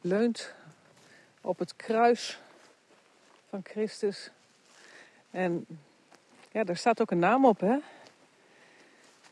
[0.00, 0.54] leunt
[1.40, 2.40] op het kruis
[3.48, 4.30] van Christus.
[5.32, 5.66] En
[6.50, 7.78] ja, daar staat ook een naam op, hè?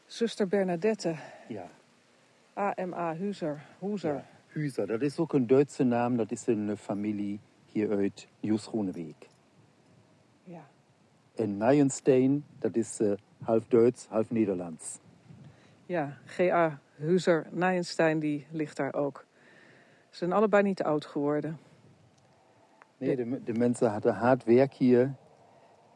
[0.07, 1.15] Zuster Bernadette,
[1.49, 1.71] Ja.
[2.53, 3.63] AMA Huzer.
[3.79, 4.15] Huzer.
[4.15, 4.27] Ja.
[4.47, 9.29] Huizer, dat is ook een Duitse naam, dat is een eh, familie hier uit Nieuw-Schonebeek.
[10.45, 10.67] Ja.
[11.35, 14.99] En Nijenstein, dat is eh, half Duits, half Nederlands.
[15.87, 16.79] Ja, G.A.
[16.95, 19.25] Huzer Nijenstein, die ligt daar ook.
[20.11, 21.59] Ze zijn allebei niet oud geworden.
[22.97, 25.15] Nee, de, de mensen hadden hard werk hier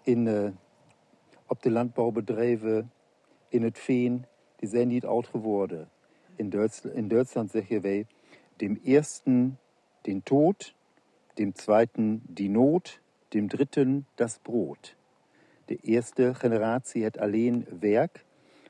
[0.04, 0.48] in, eh,
[1.46, 2.92] op de landbouwbedrijven,
[3.48, 4.24] in het veen.
[4.56, 5.88] Die zijn niet oud geworden.
[6.36, 8.06] In, Duits, in Duitsland zeggen wij,
[8.56, 9.58] dem ersten
[10.00, 10.74] den Tod,
[11.34, 14.94] dem zweiten die Not, dem dritten das Brot.
[15.64, 18.24] De eerste generatie had alleen werk,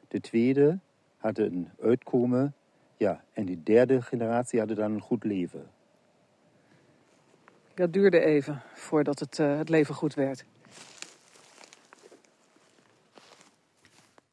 [0.08, 0.78] de tweede
[1.16, 2.54] had een uitkomen,
[2.96, 5.70] ja, en de derde generatie had dan een goed leven.
[7.74, 10.44] Dat duurde even voordat het, eh, het leven goed werd.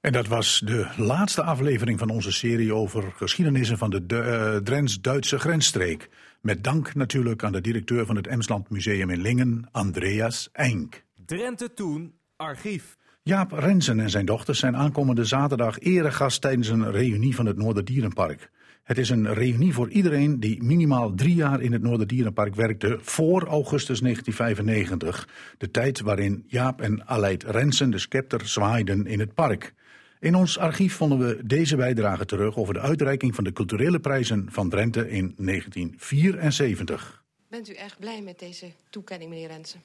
[0.01, 5.39] En dat was de laatste aflevering van onze serie over geschiedenissen van de uh, Drents-Duitse
[5.39, 6.09] grensstreek.
[6.41, 11.03] Met dank natuurlijk aan de directeur van het Emsland Museum in Lingen, Andreas Enk.
[11.25, 12.97] Drenthe Toen, archief.
[13.21, 18.51] Jaap Rensen en zijn dochters zijn aankomende zaterdag eregast tijdens een reunie van het Noorderdierenpark.
[18.83, 23.45] Het is een reunie voor iedereen die minimaal drie jaar in het Noorderdierenpark werkte voor
[23.45, 25.27] augustus 1995.
[25.57, 29.73] De tijd waarin Jaap en Aleid Rensen de scepter zwaaiden in het park.
[30.21, 34.47] In ons archief vonden we deze bijdrage terug over de uitreiking van de culturele prijzen
[34.51, 37.23] van Drenthe in 1974.
[37.47, 39.81] Bent u erg blij met deze toekenning, meneer Rensen?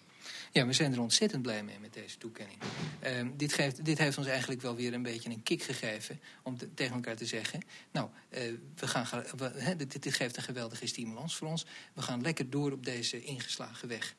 [0.53, 2.59] Ja, we zijn er ontzettend blij mee met deze toekenning.
[3.05, 6.57] Uh, dit, geeft, dit heeft ons eigenlijk wel weer een beetje een kick gegeven om
[6.75, 7.61] tegen elkaar te zeggen:
[7.93, 8.41] Nou, uh,
[8.77, 11.67] we gaan, we, dit, dit, geeft een geweldige stimulans voor ons.
[11.95, 14.15] We gaan lekker door op deze ingeslagen weg.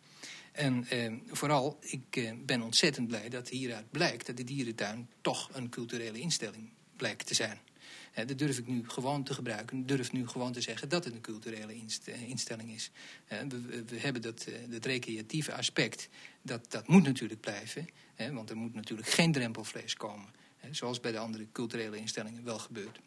[0.57, 5.49] En uh, vooral, ik eh, ben ontzettend blij dat hieruit blijkt dat de dierentuin toch
[5.53, 7.59] een culturele instelling blijkt te zijn.
[8.13, 9.79] dat durf ik nu gewoon te gebruiken.
[9.79, 11.73] Ik durf nu gewoon te zeggen dat het een culturele
[12.05, 12.91] eh, instelling is.
[13.27, 16.09] we, we, hebben dat, dat recreatieve aspect.
[16.41, 17.87] Dat, dat moet natuurlijk blijven.
[18.31, 20.29] want er moet natuurlijk geen drempelvlees komen.
[20.71, 22.99] zoals bij de andere culturele instellingen wel gebeurt.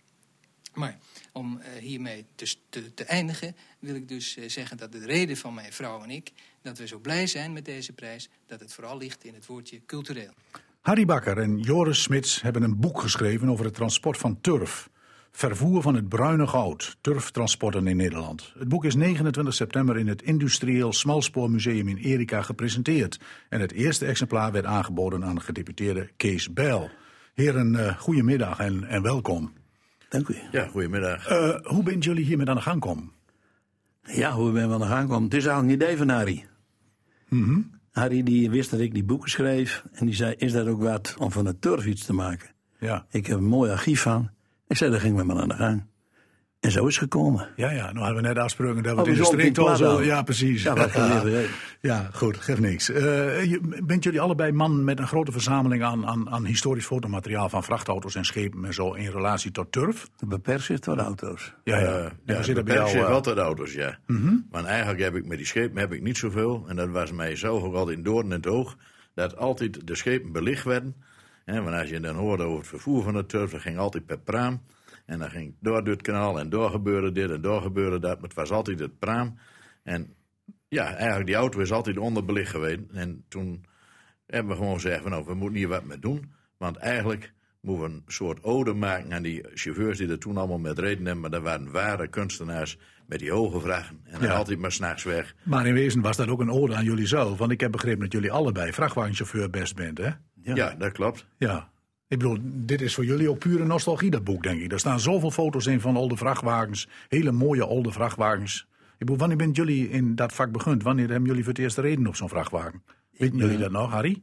[0.74, 0.98] Maar
[1.32, 5.54] om uh, hiermee te, te, eindigen wil ik dus uh, zeggen dat de reden van
[5.54, 6.32] mijn vrouw en ik...
[6.62, 9.80] dat we zo blij zijn met deze prijs, dat het vooral ligt in het woordje
[9.86, 10.32] cultureel.
[10.80, 14.90] Harry Bakker en Joris Smits hebben een boek geschreven over het transport van turf.
[15.32, 18.52] Vervoer van het bruine goud, turftransporten in Nederland.
[18.58, 23.20] Het boek is 29 september in het Industrieel Smalspoormuseum in Erika gepresenteerd.
[23.48, 26.90] En het eerste exemplaar werd aangeboden aan gedeputeerde Kees Bijl.
[27.34, 29.52] Heren, uh, goedemiddag en, en welkom.
[30.10, 30.36] Dank u.
[30.52, 31.30] Ja, goedemiddag.
[31.30, 33.12] Uh, hoe bent jullie hiermee aan de gang komen?
[34.02, 35.24] Ja, hoe ben we aan de gang komen?
[35.24, 36.46] Het is eigenlijk een idee van Harry.
[37.28, 37.70] Mm -hmm.
[37.90, 39.84] Harry die wist dat ik die boeken schreef.
[39.92, 42.50] En die zei, is dat ook wat om van de turf iets te maken?
[42.78, 43.06] Ja.
[43.10, 44.30] Ik heb een mooi archief van.
[44.66, 45.84] Ik zei, daar ging we maar aan de gang.
[46.60, 47.48] En zo is het gekomen.
[47.56, 49.76] Ja, ja, nou hadden we net afgesproken dat we oh, het in de streek al
[49.76, 50.02] zo...
[50.02, 50.62] Ja, precies.
[50.62, 51.22] Ja, wat ja.
[51.80, 52.90] ja, goed, geeft niks.
[52.90, 57.48] Uh, bent jullie allebei man met een grote verzameling aan, aan, aan historisch fotomateriaal...
[57.48, 60.08] van vrachtauto's en schepen en zo in relatie tot turf?
[60.26, 61.54] Beperkt zich tot auto's.
[61.64, 61.98] Ja, ja.
[61.98, 63.98] Uh, ja, ja beperkt zich wel tot auto's, ja.
[64.06, 64.46] Mm -hmm.
[64.50, 66.64] Maar eigenlijk heb ik met die schepen heb ik niet zoveel.
[66.68, 68.76] En dat was mij zelf ook altijd in doorn in het oog...
[69.14, 70.94] dat altijd de schepen belicht werden.
[71.44, 73.50] En want als je dan hoorde over het vervoer van de turf...
[73.50, 74.60] dat ging altijd per praam...
[75.10, 78.14] En dan ging door het kanaal en door gebeurde dit en door gebeurde dat.
[78.14, 79.38] Maar het was altijd het praam.
[79.82, 80.14] En
[80.68, 82.80] ja, eigenlijk die auto is altijd onderbelicht geweest.
[82.92, 83.64] En toen
[84.26, 86.32] hebben we gewoon gezegd van nou, we moeten hier wat mee doen.
[86.56, 90.58] Want eigenlijk moeten we een soort ode maken aan die chauffeurs die er toen allemaal
[90.58, 91.20] met reden hebben.
[91.20, 94.00] Maar dat waren ware kunstenaars met die hoge vragen.
[94.04, 94.32] En Ja.
[94.32, 95.34] altijd maar s'nachts weg.
[95.42, 97.38] Maar in wezen was dat ook een ode aan jullie zelf.
[97.38, 100.10] Want ik heb begrepen dat jullie allebei vrachtwagenchauffeur best bent, hè?
[100.42, 101.26] Ja, dat klopt.
[101.38, 101.70] Ja.
[102.10, 104.72] Ik bedoel, dit is voor jullie ook pure nostalgie, dat boek, denk ik.
[104.72, 106.88] Er staan zoveel foto's in van oude vrachtwagens.
[107.08, 108.66] Hele mooie oude vrachtwagens.
[108.92, 110.82] Ik bedoel, wanneer bent jullie in dat vak begund?
[110.82, 112.82] Wanneer hebben jullie voor het eerst reden op zo'n vrachtwagen?
[113.18, 114.22] Weten jullie dat nog, Harry?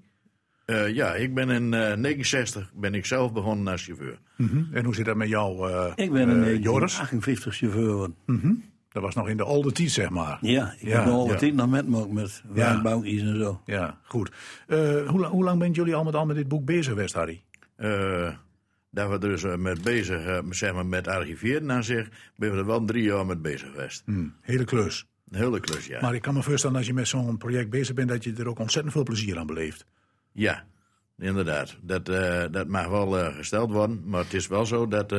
[0.66, 4.20] Eh, ja, ik ben in eh 69 ben ik zelf begonnen als chauffeur.
[4.36, 4.64] Mhm.
[4.74, 7.00] En hoe zit dat met jou, eh, Ik ben eh, een Joris?
[7.00, 8.10] 58 chauffeur.
[8.26, 8.54] Mhm.
[8.92, 10.38] Dat was nog in de oude tijd, zeg maar.
[10.42, 11.30] Ja, ik Ja, heb al ja.
[11.30, 13.62] wat tijd nog met me, ook met wijnbouwkies en zo.
[13.66, 14.32] Ja, goed.
[14.68, 17.42] Eh, hoe, hoe lang bent jullie al met al met dit boek bezig geweest, Harry?
[17.78, 18.34] Eh,
[18.90, 22.58] daar we dus eh, met bezig, eh, zeg maar met archiveren aan zich, ben we
[22.58, 24.04] er wel drie jaar mee bezig geweest.
[24.06, 25.08] Hm, hele klus.
[25.30, 26.02] Een hele klus, ja.
[26.02, 28.10] Maar ik kan me voorstellen als je met zo'n project bezig bent...
[28.10, 29.86] dat je er ook ontzettend veel plezier aan beleeft.
[30.32, 30.66] Ja,
[31.18, 31.78] inderdaad.
[31.82, 32.06] Dat,
[32.54, 35.12] dat mag wel gesteld worden, maar het is wel zo dat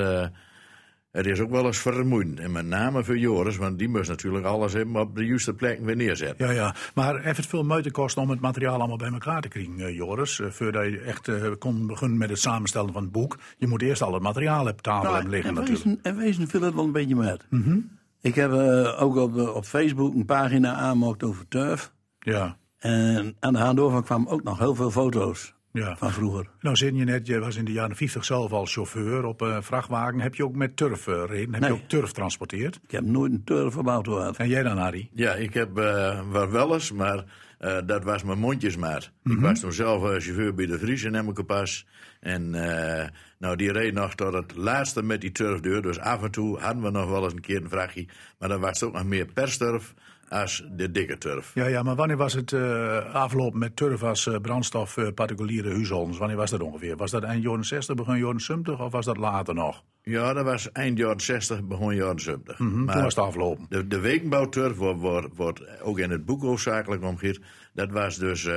[1.19, 2.41] het is ook wel eens vermoeiend.
[2.41, 5.81] En met name voor Joris, want die moest natuurlijk alles hebben op de juiste plek
[5.81, 6.47] weer neerzetten.
[6.47, 6.75] Ja, ja.
[6.95, 9.95] Maar heeft het veel moeite gekost om het materiaal allemaal bij elkaar te krijgen, eh,
[9.97, 10.41] Joris?
[10.41, 13.39] Eh, voordat je echt eh, kon beginnen met het samenstellen van het boek.
[13.57, 15.85] Je moet eerst al het materiaal op tafel hebben liggen en natuurlijk.
[15.85, 17.45] wezen, en wezen viel het wel een beetje met.
[17.51, 17.79] Mhm.
[18.21, 18.53] Ik heb
[18.99, 21.93] ook op, de- op Facebook een pagina aangemokt over turf.
[22.19, 25.97] Ja, En aan de hand daarvan kwamen ook nog heel veel foto's ja.
[25.97, 26.47] van vroeger.
[26.61, 29.63] Nou, zit je net, je was in de jaren 50 zelf al chauffeur op een
[29.63, 30.21] vrachtwagen.
[30.21, 31.53] Heb je ook met turf eh, reden?
[31.53, 31.71] Heb Nee.
[31.71, 32.81] je ook turf transporteerd?
[32.83, 34.37] Ik heb nooit een turf op auto gehad.
[34.37, 35.09] En jij dan, Harry?
[35.15, 37.25] Ja, ik heb eh wel wel eens, maar
[37.59, 39.11] eh, dat was mijn mondjesmaat.
[39.25, 41.87] Ik was toen zelf eh, chauffeur bij de Vries in Emmerkepas.
[42.21, 45.83] En eh, nou, die reed nog tot het laatste met die turfdeur.
[45.83, 48.07] Dus af en toe hadden we nog wel eens een keer een vrachtje.
[48.39, 49.95] Maar dan was het ook nog meer persturf
[50.29, 51.51] als de dikke turf.
[51.55, 55.71] Ja, ja, maar wanneer was het eh, aflopen met turf als eh, brandstof eh, particuliere
[55.71, 56.19] huishoudens?
[56.19, 56.97] Wanneer was dat ongeveer?
[56.97, 59.83] Was dat eind jaren 60, begin jaren 70 of was dat later nog?
[60.03, 62.59] Ja, dat was eind jaren 60, begon jaren 70.
[62.59, 63.67] Mhm, Toen was het afgelopen.
[63.69, 67.41] De, de wekenbouwturf wordt, wordt, wordt ook in het boek hoofdzakelijk omgekeerd.
[67.73, 68.49] Dat was dus,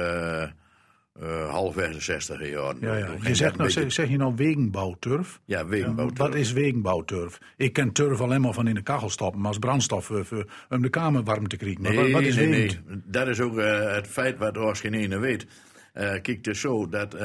[1.50, 2.76] halfweg de 60 jaar.
[2.80, 3.06] Ja, ja.
[3.06, 5.42] Toen Je zegt nou, zeg, je nou wegenbouwturf?
[5.46, 6.30] Ja, wegenbouwturf.
[6.30, 7.38] Wat is wegenbouwturf?
[7.58, 10.52] Ik ken turf alleen maar van in de kachel stoppen, maar als brandstof eh, voor-
[10.70, 11.82] om de kamer warm te krijgen.
[11.82, 12.80] Maar Nee, wat, wat is nee, nee.
[13.06, 15.46] Dat is ook eh, het feit wat als geen ene weet.
[15.94, 17.16] Kijk, het is zo dat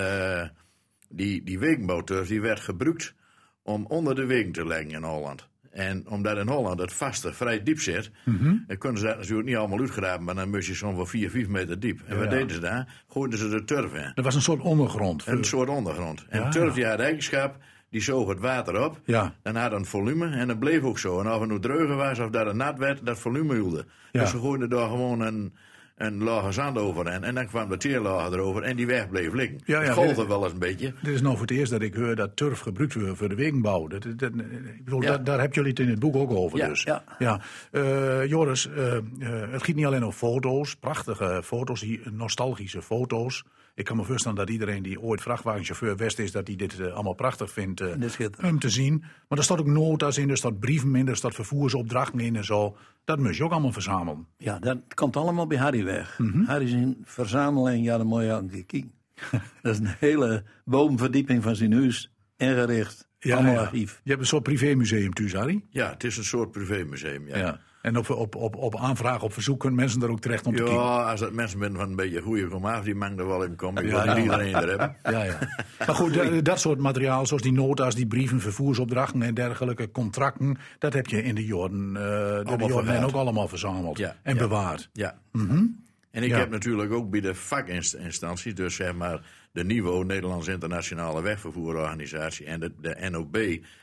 [1.09, 3.15] die, die wegenbouwturf die werd gebruikt
[3.63, 5.49] om onder de wegen te leggen in Holland.
[5.77, 8.55] En omdat in Holland het vaste vrij diep zit, Mhm.
[8.67, 11.31] dan kunnen ze dat natuurlijk niet allemaal uitgraven, maar dan moest je zo'n van 4,
[11.31, 12.01] 5 meter diep.
[12.07, 12.39] En Ja, wat ja.
[12.39, 13.03] deden ze daar?
[13.09, 14.13] Gooiden ze de turf in.
[14.15, 15.27] Dat was een soort ondergrond.
[15.27, 16.25] Een soort ondergrond.
[16.29, 16.75] En Ja, turf ja.
[16.75, 17.57] die had eigenschap,
[17.91, 19.01] die zoog het water op.
[19.05, 19.35] Ja.
[19.43, 21.21] Dan had een volume en dat bleef ook zo.
[21.21, 23.85] En of het nu dreugen was of dat het nat werd, dat volume hielde.
[24.13, 24.21] Ja.
[24.21, 25.55] Dus ze gooiden daar gewoon een,
[25.97, 27.07] een lage zand over.
[27.07, 29.61] En, en dan kwam de teerlager erover en die weg bleef liggen.
[29.65, 30.93] Ja, ja, het golfde wel eens een beetje.
[31.03, 33.35] Dit is nou voor het eerst dat ik hoor dat turf gebruikt wordt voor de
[33.35, 33.87] wegenbouw.
[33.87, 35.09] Dat, dat, ik bedoel, Ja.
[35.09, 36.59] daar, daar hebben jullie het in het boek ook over.
[36.59, 36.87] Ja, dus.
[37.19, 37.41] ja.
[37.71, 39.03] Eh, Joris, eh, eh,
[39.51, 43.45] het gaat niet alleen om foto's, prachtige foto's, die nostalgische foto's.
[43.77, 46.93] Ik kan me voorstellen dat iedereen die ooit vrachtwagenchauffeur west is, dat hij dit eh,
[46.93, 48.53] allemaal prachtig vindt eh, schitterend.
[48.53, 49.05] om te zien.
[49.29, 52.45] Maar er staat ook nota's in, er staat brieven in, er staat vervoersopdrachten in en
[52.45, 52.77] zo.
[53.05, 54.27] Dat moet je ook allemaal verzamelen.
[54.39, 56.19] Ja, dat komt allemaal bij Harry weg.
[56.47, 58.85] Harry is een verzameling, ja, dan moet je
[59.63, 63.09] dat is een hele bovenverdieping van zijn huis ingericht.
[63.21, 63.61] allemaal ja.
[63.61, 64.01] archief.
[64.05, 65.65] Je hebt een soort privémuseum thuis, Harry.
[65.71, 67.29] Ja, het is een soort privémuseum.
[67.29, 67.37] Ja.
[67.37, 67.61] Ja.
[67.87, 70.63] En op, op, op, op aanvraag, op verzoek kunnen mensen daar ook terecht om te
[70.63, 70.83] kijken.
[70.83, 73.57] Ja, als dat mensen zijn van een beetje goede komaf, die mag er wel in
[73.57, 73.85] komen.
[73.85, 74.23] Ik Ja, wil ja.
[74.23, 74.97] iedereen er hebben.
[75.03, 75.39] Ja, ja.
[75.87, 80.59] Maar goed, dat, dat soort materiaal, zoals die nota's, die brieven, vervoersopdrachten en dergelijke contracten,
[80.79, 84.41] dat heb je in de jaren, eh door de ook allemaal verzameld Ja, en ja.
[84.41, 84.91] bewaard.
[84.93, 85.19] Ja.
[85.33, 85.65] Mhm.
[86.11, 86.39] En ik Ja.
[86.39, 89.21] heb natuurlijk ook bij de vakinstanties, dus zeg maar
[89.53, 93.39] de NIVO, Nederlands Internationale Wegvervoerorganisatie, en de, de NOB,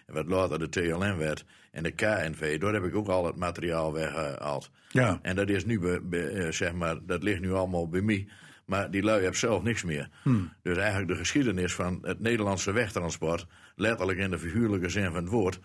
[0.08, 3.94] wat later de TLN werd, en de KNV, daar heb ik ook al het materiaal
[3.94, 4.70] weggehaald.
[4.90, 5.20] Ja.
[5.22, 8.28] En dat is nu, be- be- eh, zeg maar, dat ligt nu allemaal bij mij.
[8.66, 10.10] Maar die lui hebben zelf niks meer.
[10.24, 10.54] Hmm.
[10.62, 15.28] Dus eigenlijk de geschiedenis van het Nederlandse wegtransport, letterlijk in de figuurlijke zin van het
[15.30, 15.60] woord,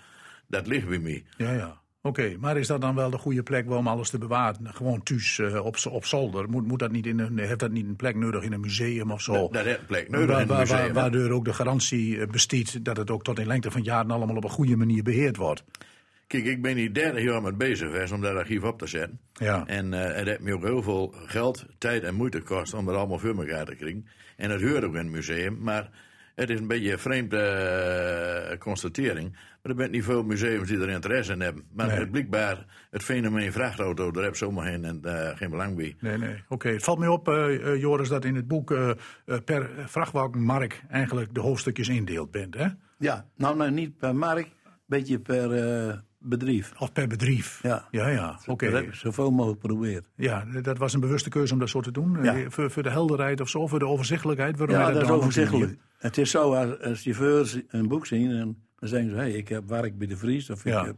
[0.46, 1.24] dat ligt bij mij.
[1.36, 1.80] Ja, ja.
[2.02, 4.74] Oké, maar is dat dan wel de goede plek om alles te bewaren?
[4.74, 6.48] Gewoon thuis eh, op, op zolder?
[6.50, 9.10] Moet, moet dat niet in een, heeft dat niet een plek nodig in een museum
[9.10, 9.32] of zo?
[9.32, 10.78] Dat, dat heeft een plek nodig Waar- in waar- museum.
[10.78, 14.10] waar- waardoor ook de garantie eh, bestiet dat het ook tot in lengte van jaren
[14.10, 15.64] allemaal op een goede manier beheerd wordt.
[16.28, 19.20] Kijk, ik ben hier 30 jaar mee bezig geweest om dat archief op te zetten.
[19.32, 19.66] Ja.
[19.66, 22.94] En eh het heeft me ook heel veel geld, tijd en moeite gekost om dat
[22.94, 24.06] allemaal voor elkaar te krijgen.
[24.36, 25.90] En het hoort ook in het museum, maar
[26.34, 29.32] het is een beetje een vreemde eh, constatering.
[29.32, 31.64] Maar er zijn niet veel museums die er interesse in hebben.
[31.72, 31.98] Maar Nee.
[31.98, 35.96] het blijkbaar, het fenomeen vrachtauto, daar heb ze zomaar geen, en, eh, geen belang bij.
[36.00, 36.42] Nee, nee.
[36.48, 37.26] Oké, het valt mij op,
[37.78, 38.74] Joris, dat in het boek
[39.44, 42.66] per vrachtwagenmark eigenlijk de hoofdstukjes indeeld bent, hè?
[42.98, 44.48] Ja, nou, nou niet per markt,
[44.86, 46.72] beetje per eh, bedrijf.
[46.78, 47.60] Of per bedrijf.
[47.62, 47.88] Ja.
[47.90, 48.38] Ja, ja.
[48.46, 48.84] Oké.
[48.92, 50.04] Zoveel mogelijk geprobeerd.
[50.16, 52.18] Ja, dat was een bewuste keuze om dat zo te doen.
[52.22, 52.36] Ja.
[52.36, 54.58] Eh, Voor, voor de helderheid of zo, voor de overzichtelijkheid.
[54.58, 55.76] Waarom Ja, dat is overzichtelijk.
[55.98, 59.48] Het is zo, als, als chauffeurs een boek zien, en dan zeggen ze, hey, ik
[59.48, 60.80] heb werk bij de Vries, of Ja.
[60.80, 60.96] ik heb...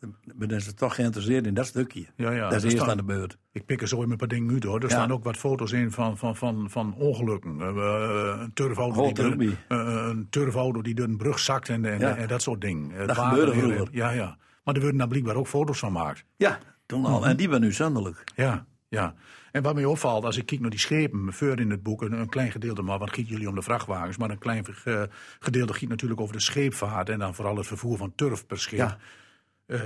[0.00, 2.06] Dan zijn ze toch geïnteresseerd in dat stukje.
[2.16, 2.42] Ja, ja.
[2.48, 3.38] dat is er eerst staan- aan de beurt.
[3.52, 4.76] Ik pik er zo in een paar dingen uit hoor.
[4.76, 4.88] Er Ja.
[4.88, 7.60] staan ook wat foto's in van, van, van, van ongelukken.
[7.60, 12.16] Eh, een, turfauto die eh, een turfauto die door een brug zakt en, en, Ja.
[12.16, 13.06] en dat soort dingen.
[13.06, 13.88] Dat gebeurde vroeger.
[13.90, 14.36] Ja, ja.
[14.64, 16.24] Maar er worden daar blijkbaar ook foto's van gemaakt.
[16.36, 17.26] Ja, toen al.
[17.26, 18.24] En die ben nu zandelijk.
[18.36, 19.14] Ja, ja.
[19.52, 22.12] En wat mij opvalt, als ik kijk naar die schepen, voor in het boek, een,
[22.12, 25.02] een klein gedeelte, maar wat giet jullie om de vrachtwagens, maar een klein eh,
[25.38, 28.78] gedeelte giet natuurlijk over de scheepvaart en dan vooral het vervoer van turf per schip.
[28.78, 28.98] Ja.
[29.68, 29.80] Eh,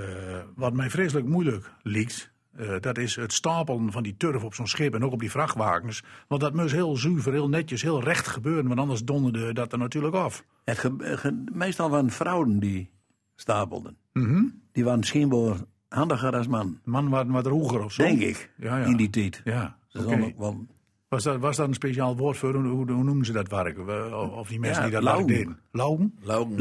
[0.55, 4.67] wat mij vreselijk moeilijk lijkt, eh, dat is het stapelen van die turf op zo'n
[4.67, 6.03] schip en ook op die vrachtwagens.
[6.27, 9.77] Want dat moest heel zuiver, heel netjes, heel recht gebeuren, want anders donderde dat er
[9.77, 10.43] natuurlijk af.
[10.63, 12.89] Het ge- ge- meestal waren vrouwen die
[13.35, 13.97] stapelden.
[14.13, 14.43] Mhm.
[14.71, 15.55] Die waren misschien wel
[15.89, 16.79] handiger als man.
[16.83, 18.03] Man wat, wat roeger of zo.
[18.03, 18.51] Denk ik.
[18.57, 18.85] Ja, ja.
[18.85, 19.41] In die tijd.
[19.43, 20.65] Ja, allemaal wel-
[21.13, 22.53] Was, dat, was dat een speciaal woord voor?
[22.53, 23.77] Hoe, hoe, hoe noemen ze dat werk?
[23.85, 25.27] We- Of die mensen Ja, die dat werk lauwen.
[25.37, 25.59] deden?
[25.71, 26.13] Lauwen?
[26.21, 26.51] Lauwen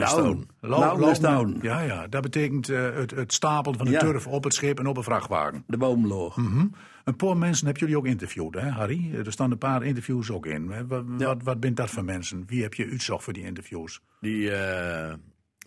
[1.11, 1.59] en Lauwen.
[1.63, 3.99] Ja, ja, dat betekent eh, het, het stapelen van de Ja.
[3.99, 5.65] turf op het schip en op een vrachtwagen.
[5.67, 6.37] De boomloog.
[6.37, 6.67] Mhm.
[7.05, 9.15] Een paar mensen heb jullie ook interviewd, hè, Harry?
[9.15, 10.71] Er staan een paar interviews ook in.
[10.71, 10.87] Hè?
[10.87, 12.45] Wat, wat, wat bent dat voor mensen?
[12.47, 14.01] Wie heb je uitzocht voor die interviews?
[14.21, 15.15] die, eh,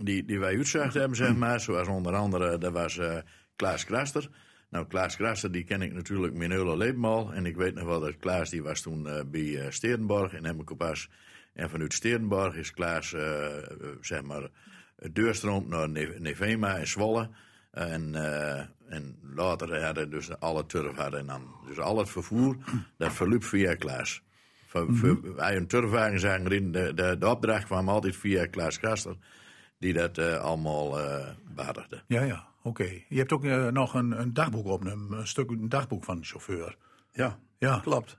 [0.01, 1.59] die, die wij uitzacht hebben, zeg maar.
[1.59, 3.15] Zoals onder andere, dat was eh,
[3.55, 4.29] Klaas Kraster.
[4.75, 6.37] Nou, Klaas Kraster, die ken ik natuurlijk
[6.77, 7.33] leven al.
[7.33, 10.45] En ik weet nog wel dat Klaas, die was toen eh, bij eh Sterenborg in
[10.45, 11.09] Emmerkopas.
[11.53, 13.47] En vanuit Sterenborg is Klaas, eh,
[14.01, 14.49] zeg maar,
[15.11, 17.29] deurstroomd naar Ne- Nevema en Zwolle.
[17.71, 18.15] En,
[18.89, 21.55] en later hadden dus alle turf hadden dan.
[21.67, 22.57] Dus al het vervoer,
[22.97, 24.21] dat verliep via Klaas.
[24.65, 28.79] Voor, voor, wij een turfwagen zagen erin, de, de, de opdracht kwam altijd via Klaas
[28.79, 29.15] Kraster,
[29.77, 30.97] die dat allemaal
[31.55, 32.03] badigde.
[32.07, 32.87] Ja, ja, oké.
[33.09, 36.25] Je hebt ook eh, nog een, een dagboek op, een, stuk een dagboek van de
[36.25, 36.75] chauffeur.
[37.11, 38.17] Ja, Ja, klopt.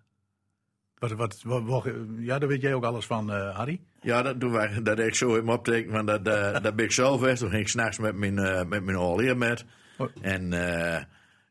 [0.98, 1.84] wat, Wat, wat,
[2.18, 3.80] ja, daar weet jij ook alles van, eh, Harry?
[4.00, 4.82] Ja, dat doen wij.
[4.82, 7.38] Dat ik zo in mijn opteken, want dat, eh, dat ben ik zelf weg.
[7.38, 8.34] Toen ging ik s'nachts met mijn,
[8.68, 9.64] met mijn alleer met.
[9.98, 10.08] Oh.
[10.20, 10.50] En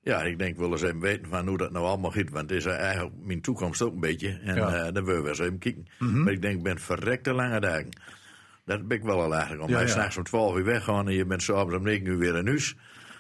[0.01, 2.29] ja, ik denk wel eens even weten van hoe dat nou allemaal gaat.
[2.29, 4.39] Want het is eigenlijk mijn toekomst ook een beetje.
[4.43, 4.91] En Ja.
[4.91, 5.87] dan willen we eens even kijken.
[5.99, 6.23] Mhm.
[6.23, 7.89] Maar ik denk, ik ben verrekte lange dagen.
[8.65, 9.63] Dat ben ik wel al eigenlijk.
[9.63, 9.87] Om Ja, ja.
[9.87, 12.75] s'nachts om 12 uur weggaan en je bent s'avonds om 9 uur weer in huis.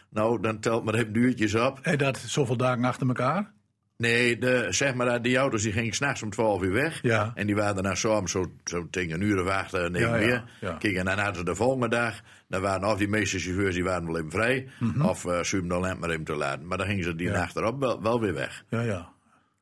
[0.09, 1.79] Nou, dan telt maar even duurtjes op.
[1.81, 3.53] En dat zoveel dagen achter elkaar?
[3.97, 6.99] Nee, de, zeg maar, die auto's die gingen s'nachts om 12 uur weg.
[7.01, 7.31] Ja.
[7.35, 10.43] En die waren daarna s'avonds zo, zo tegen een uur wachten, negen Ja, weer.
[10.61, 10.71] ja.
[10.73, 13.83] Kijk, en dan hadden ze de volgende dag, dan waren of die meeste chauffeurs die
[13.83, 14.67] waren wel even vrij,
[15.01, 16.67] of uh, ze dan maar even te laten.
[16.67, 17.37] Maar dan gingen ze die Mhm.
[17.37, 18.63] Nacht erop wel, wel weer weg.
[18.69, 19.09] Ja, ja.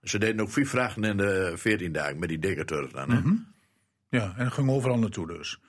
[0.02, 3.12] Ze deden ook vier vrachten in de 14 dagen met die dikke turf dan.
[3.12, 3.20] Hè?
[3.20, 3.34] Mhm.
[4.10, 5.60] Ja, en ging overal naartoe dus.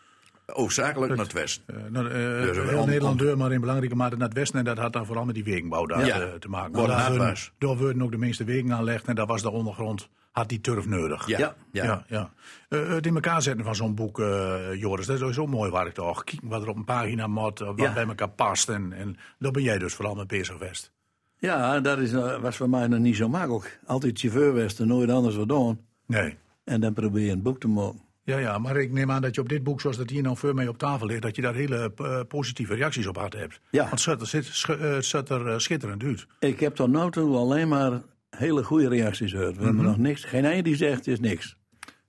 [0.46, 1.64] Hoofdzakelijk naar het westen.
[1.66, 4.58] Eh, nou, eh, Dus heel om- Nederland deur, maar in belangrijke mate naar het westen.
[4.58, 6.20] En dat had dan vooral met die wegenbouw daar Ja.
[6.20, 6.72] eh, te maken.
[6.72, 9.06] Wat daar, werden- daar werden ook de meeste wegen aangelegd.
[9.06, 11.26] En daar was de ondergrond, had die turf nodig.
[11.26, 11.54] Ja, ja.
[11.84, 12.30] ja, ja.
[12.68, 15.86] Eh, het in elkaar zetten van zo'n boek, eh, Joris, dat is sowieso mooi waar
[15.86, 16.24] ik toch.
[16.24, 17.92] Kijken wat er op een pagina moet, wat Ja.
[17.92, 18.68] bij elkaar past.
[18.68, 20.92] En, en daar ben jij dus vooral mee bezig geweest.
[21.38, 23.80] Ja, dat is, was voor mij nog niet zo makkelijk.
[23.86, 25.80] Altijd chauffeur was en nooit anders wat doen.
[26.06, 26.36] Nee.
[26.64, 28.00] En dan probeer je een boek te maken.
[28.24, 30.36] Ja, ja, maar ik neem aan dat je op dit boek, zoals dat hier nou
[30.36, 33.60] voor mij op tafel ligt, dat je daar hele eh, positieve reacties op had hebt.
[33.70, 33.88] Ja.
[33.88, 36.26] Want het er, zit- sch- eh, er eh, schitterend uit.
[36.38, 39.56] Ik heb tot nu toe alleen maar hele goede reacties gehoord.
[39.56, 40.24] We hebben nog niks.
[40.24, 41.56] Geen een die zegt is niks.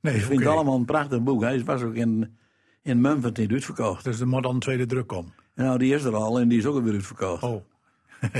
[0.01, 1.41] Nee, ik vind het allemaal een prachtig boek.
[1.41, 2.37] Hij was ook in,
[2.81, 4.03] in Mumford niet uitverkocht.
[4.03, 5.33] Dus er moet dan een tweede druk komen.
[5.55, 7.43] Nou, die is er al en die is ook alweer uitverkocht.
[7.43, 7.63] Oh.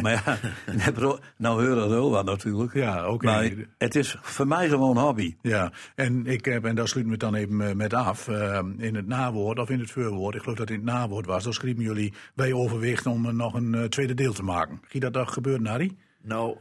[0.02, 0.38] Maar ja,
[1.38, 2.74] nou hoor dat wel wat natuurlijk.
[2.74, 3.26] Ja, oké.
[3.26, 5.36] Maar het is voor mij gewoon een hobby.
[5.42, 8.60] Ja, en ik heb, en daar sluiten we het dan even eh, met af, eh,
[8.78, 11.44] in het nawoord of in het voorwoord, ik geloof dat het in het nawoord was,
[11.44, 14.82] dan schreven jullie, wij overwegen om nog een eh, tweede deel te maken.
[14.88, 15.96] Giet dat dan gebeuren, Harry?
[16.22, 16.58] Nou,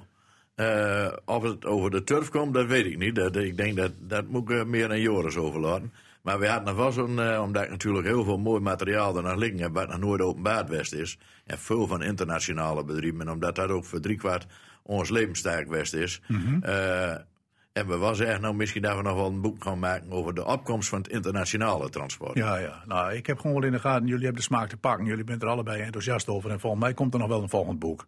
[0.55, 3.15] eh, of het over de turf komt, dat weet ik niet.
[3.15, 5.93] Dat, ik denk dat dat moet ik meer aan Joris overlaten.
[6.25, 9.23] Maar we hadden nog wel zo'n, eh, omdat ik natuurlijk heel veel mooi materiaal er
[9.23, 11.19] nog liggen heb, wat nog nooit openbaar west is.
[11.47, 13.21] En veel van internationale bedrijven.
[13.21, 14.47] En omdat dat ook voor driekwart
[14.83, 16.21] ons levenssterk west is.
[16.63, 17.11] eh,
[17.73, 20.35] en we was echt nou misschien dat we nog wel een boek gaan maken over
[20.35, 22.35] de opkomst van het internationale transport.
[22.37, 22.83] Ja, ja.
[22.87, 25.07] Nou, ik heb gewoon wel in de gaten, jullie hebben de smaak te pakken.
[25.07, 26.51] Jullie bent er allebei enthousiast over.
[26.51, 28.07] En volgens mij komt er nog wel een volgend boek.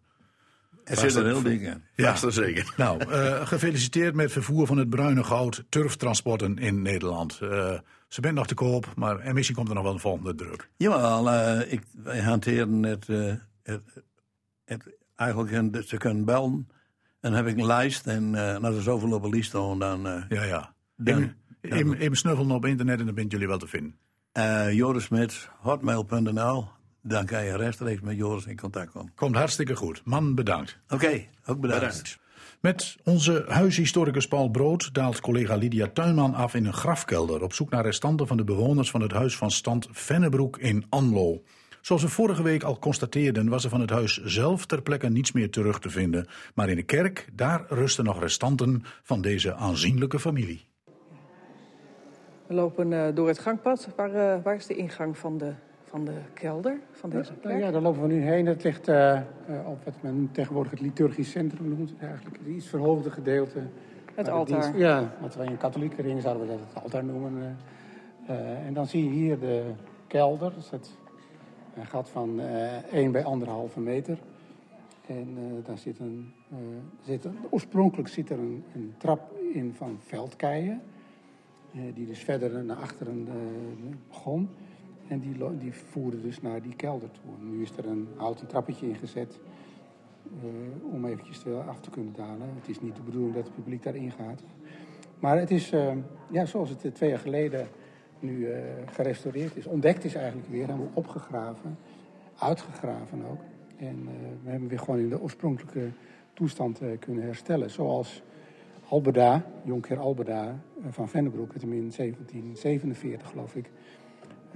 [0.83, 1.83] Het zit er heel dik in.
[1.95, 2.15] Ja.
[2.15, 2.73] Zeker.
[2.77, 7.39] Nou, eh, gefeliciteerd met het vervoer van het bruine goud, turftransporten in Nederland.
[7.41, 7.73] Eh,
[8.07, 10.69] ze bent nog te koop, maar en misschien komt er nog wel een volgende druk.
[10.77, 13.33] Jawel, eh, ik, wij hanteren het, eh,
[13.63, 13.81] het,
[14.65, 14.83] het
[15.15, 16.67] eigenlijk een, ze kunnen bellen.
[17.19, 19.79] En dan heb ik een lijst en eh, als er zoveel op een lijst staan,
[19.79, 20.07] dan...
[20.07, 20.73] eh Ja, ja.
[20.95, 23.95] Dan- Even, even, even snuffelen op internet en dan bent jullie wel te vinden.
[24.31, 25.07] eh Joris
[25.59, 26.67] hotmail.nl.
[27.01, 29.11] Dan kan je rechtstreeks met Joris in contact komen.
[29.15, 30.01] Komt hartstikke goed.
[30.05, 30.79] Man, bedankt.
[30.89, 31.85] Oké, ook bedankt.
[31.85, 32.19] Bedankt.
[32.61, 37.69] Met onze huishistoricus Paul Brood daalt collega Lydia Tuinman af in een grafkelder op zoek
[37.69, 41.41] naar restanten van de bewoners van het huis van stand Vennebroek in Anlo.
[41.81, 45.31] Zoals we vorige week al constateerden, was er van het huis zelf ter plekke niets
[45.31, 46.27] meer terug te vinden.
[46.55, 50.65] Maar in de kerk, daar rusten nog restanten van deze aanzienlijke familie.
[52.47, 53.89] We lopen eh, door het gangpad.
[53.95, 55.53] Waar, eh, waar is de ingang van de,
[55.87, 57.59] van de kelder van deze plek?
[57.59, 58.45] ja, daar lopen we nu heen.
[58.45, 59.23] Het ligt eh, eh,
[59.65, 61.93] op wat men tegenwoordig het liturgisch centrum noemt.
[61.99, 63.59] Eigenlijk het iets verhoogde gedeelte.
[64.15, 64.61] Het altaar.
[64.61, 67.57] dienst- ja, wat wij in katholieke ringen zouden we dat het altaar noemen.
[68.27, 68.65] eh.
[68.65, 69.63] En dan zie je hier de
[70.07, 70.49] kelder.
[70.53, 70.97] Dat is het
[71.75, 74.17] een gat van eh 1 bij 1,5 meter.
[75.07, 76.33] En daar zit een,
[77.01, 80.81] zit een, oorspronkelijk zit er een, een trap in van veldkeien.
[81.93, 83.27] die dus verder naar achteren
[84.09, 84.49] begon.
[85.07, 85.73] En die, die
[86.21, 87.47] dus naar die kelder toe.
[87.49, 89.39] Nu is er een houten trappetje ingezet
[90.43, 92.47] eh, om eventjes te- af te kunnen dalen.
[92.59, 94.41] Het is niet de bedoeling dat het publiek daarin gaat.
[95.19, 95.91] Maar het is, eh,
[96.29, 97.67] ja, zoals het eh, twee jaar geleden
[98.19, 101.77] nu eh, gerestaureerd is, ontdekt is eigenlijk weer, hebben we opgegraven,
[102.39, 103.39] uitgegraven ook.
[103.77, 105.89] En eh, we hebben weer gewoon in de oorspronkelijke
[106.33, 107.69] toestand eh, kunnen herstellen.
[107.69, 108.21] Zoals
[108.89, 113.71] Albeda, Jonkheer Albeda eh, van Vennebroek het in 1747 geloof ik, eh,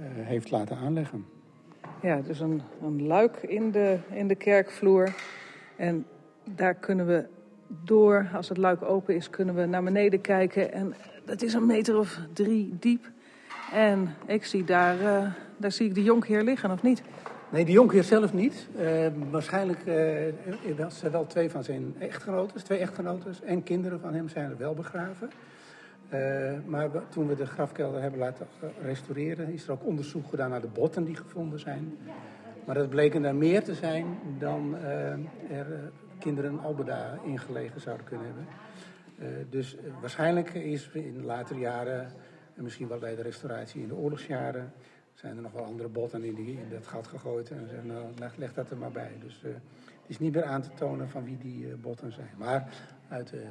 [0.02, 1.24] heeft laten aanleggen.
[2.02, 5.14] Ja, dus een, een luik in de, in de kerkvloer.
[5.76, 6.06] En
[6.44, 7.24] daar kunnen we
[7.84, 10.72] door, als het luik open is, kunnen we naar beneden kijken.
[10.72, 13.10] En dat is een meter of drie diep.
[13.72, 17.02] En ik zie daar, eh, daar zie ik de jonkheer liggen, of niet?
[17.50, 18.68] Nee, de jonkheer zelf niet.
[18.76, 24.28] Eh, waarschijnlijk eh, zijn wel twee van zijn echtgenotes, twee echtgenotes en kinderen van hem
[24.28, 25.30] zijn er wel begraven.
[26.12, 30.50] Eh, maar toen we de grafkelder hebben laten eh, restaureren, is er ook onderzoek gedaan
[30.50, 31.98] naar de botten die gevonden zijn.
[32.64, 35.12] Maar dat bleken er meer te zijn dan eh,
[35.50, 35.78] er eh,
[36.18, 38.46] kinderen Albeda ingelegen zouden kunnen hebben.
[39.50, 42.12] Dus waarschijnlijk is in latere jaren,
[42.54, 44.72] en misschien wel bij de restauratie in de oorlogsjaren,
[45.14, 47.50] zijn er nog wel andere botten in, die, in dat gat gegooid.
[47.50, 48.06] En zeggen, nou,
[48.36, 49.12] leg, dat er maar bij.
[49.20, 49.60] Dus het
[50.06, 52.30] is niet meer aan te tonen van wie die botten zijn.
[52.38, 52.68] Maar
[53.08, 53.44] uit de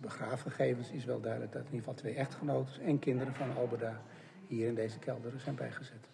[0.00, 4.00] begraafgegevens is wel duidelijk dat in ieder geval twee echtgenoten en kinderen van Alberda
[4.46, 6.08] hier in deze kelder zijn bijgezet.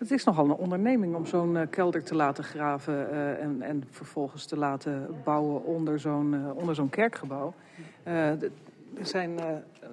[0.00, 3.84] Het is nogal een onderneming om zo'n eh, kelder te laten graven eh, en, en
[3.90, 7.54] vervolgens te laten bouwen onder zo'n eh, onder zo'n kerkgebouw.
[8.04, 8.50] Er
[9.00, 9.38] zijn,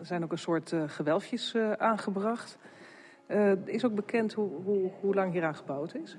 [0.01, 2.57] zijn ook een soort gewelfjes aangebracht.
[3.65, 6.17] Is ook bekend hoe, hoe, hoe lang hieraan gebouwd is?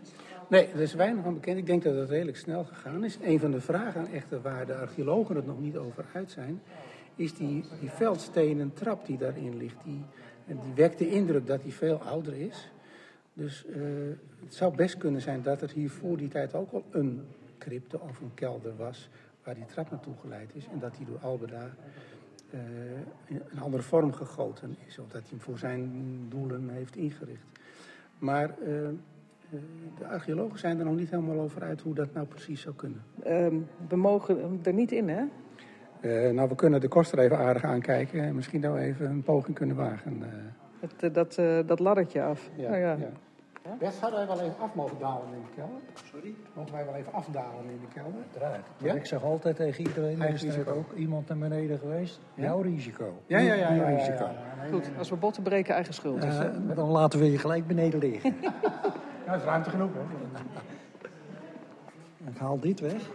[0.48, 1.59] Nee, er is weinig van bekend.
[1.59, 3.18] Ik denk dat het redelijk snel gegaan is.
[3.22, 6.61] Een van de vragen echter waar de archeologen het nog niet over uit zijn...
[7.19, 9.77] is die, die veldstenen trap die daarin ligt.
[9.85, 10.05] Die,
[10.47, 12.71] die wekt de indruk dat die veel ouder is.
[13.33, 13.81] Dus eh,
[14.45, 17.23] het zou best kunnen zijn dat er hier voor die tijd ook al een
[17.59, 19.09] crypte of een kelder was...
[19.45, 20.66] waar die trap naartoe geleid is.
[20.73, 21.71] En dat die door Albeda
[22.51, 22.61] eh,
[23.25, 24.99] in een andere vorm gegoten is.
[24.99, 27.47] Of dat hij hem voor zijn doelen heeft ingericht.
[28.19, 28.59] Maar...
[28.59, 28.89] eh,
[29.99, 33.03] de archeologen zijn er nog niet helemaal over uit hoe dat nou precies zou kunnen.
[33.23, 33.57] Ehm,
[33.89, 35.25] we mogen er niet in, hè?
[36.01, 39.57] Eh, nou, we kunnen de koster even aardig aankijken en misschien nou even een poging
[39.57, 40.22] kunnen wagen.
[40.22, 40.28] eh.
[40.80, 42.51] Het, eh, dat, eh, dat laddertje af.
[42.55, 42.96] Ja, Nou ja.
[42.99, 43.09] ja.
[43.78, 45.80] Best zouden wij wel even af mogen dalen in de kelder?
[46.12, 46.34] Sorry?
[46.55, 48.12] Mogen wij wel even afdalen in de kelder?
[48.22, 48.66] Uiteraard.
[48.78, 48.92] Ja?
[48.94, 52.20] Ik zeg altijd tegen iedereen, Eigen is er ook iemand naar beneden geweest?
[52.34, 52.42] Ja?
[52.42, 53.18] Jouw risico.
[53.26, 54.24] Ja, ja, ja, ja, ja, risico.
[54.24, 54.62] ja, ja.
[54.62, 56.22] Nee, Goed, nee, als we botten breken, eigen schuld.
[56.22, 58.34] Dus, Eh, eh, dan laten we je gelijk beneden liggen.
[59.26, 60.01] Ja, is ruimte genoeg, hè?
[62.30, 63.11] Ik haal dit weg.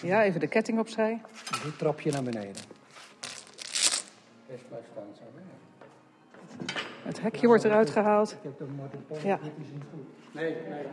[0.00, 1.20] Ja, even de ketting opzij.
[1.64, 2.62] Dit trapje naar beneden.
[4.46, 5.22] Best blijft staan, zo.
[5.34, 5.42] hè?
[7.02, 8.30] Het hekje wordt eruit gehaald.
[8.32, 9.38] Ik heb de Martin Ja.
[10.32, 10.84] Nee, nee.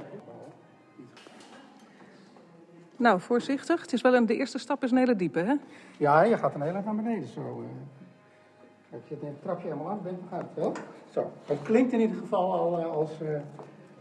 [2.97, 3.81] Nou, voorzichtig.
[3.81, 5.53] Het is wel een, de eerste stap is een hele diepe, hè?
[5.97, 7.41] Ja, je gaat een heel erg naar beneden zo.
[7.41, 8.93] eh.
[8.93, 10.73] Als je het trapje helemaal af bent, dan gaat het wel.
[11.11, 13.39] Zo, het klinkt in ieder geval al eh, als eh,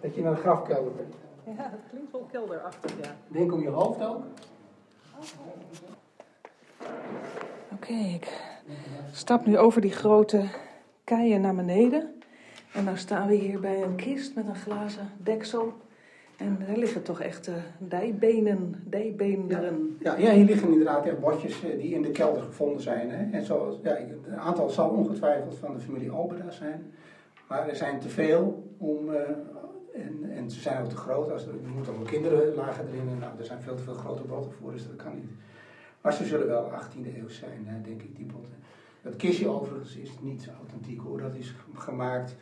[0.01, 1.14] dat je naar de grafkelder bent.
[1.45, 3.16] Ja, het klinkt wel kelderachtig, ja.
[3.28, 4.24] Denk om je hoofd ook.
[7.73, 8.41] Oké, ik
[9.12, 10.45] stap nu over die grote
[11.05, 12.14] keien naar beneden.
[12.73, 15.73] En dan staan we hier bij een kist met een glazen deksel.
[16.37, 19.97] En daar liggen toch echt dijbenen, dijbeenderen.
[20.01, 23.11] Ja, ja, hier liggen inderdaad echt botjes eh, die in de kelder gevonden zijn.
[23.11, 23.39] Hè.
[23.39, 26.93] En zoals, ja, een aantal zal ongetwijfeld van de familie Alberda zijn.
[27.49, 29.14] Maar er zijn te veel om.
[29.14, 29.21] eh,
[29.95, 31.30] en, en ze zijn ook te groot.
[31.30, 33.09] Als er, moeten ook kinderen lagen erin.
[33.09, 35.30] En, nou, er zijn veel te veel grote botten voor, dus dat kan niet.
[36.01, 38.59] Maar ze zullen wel 18e eeuw zijn, hè, denk ik, die botten.
[39.03, 41.20] Het kistje overigens is niet authentiek hoor.
[41.20, 42.36] Dat is gemaakt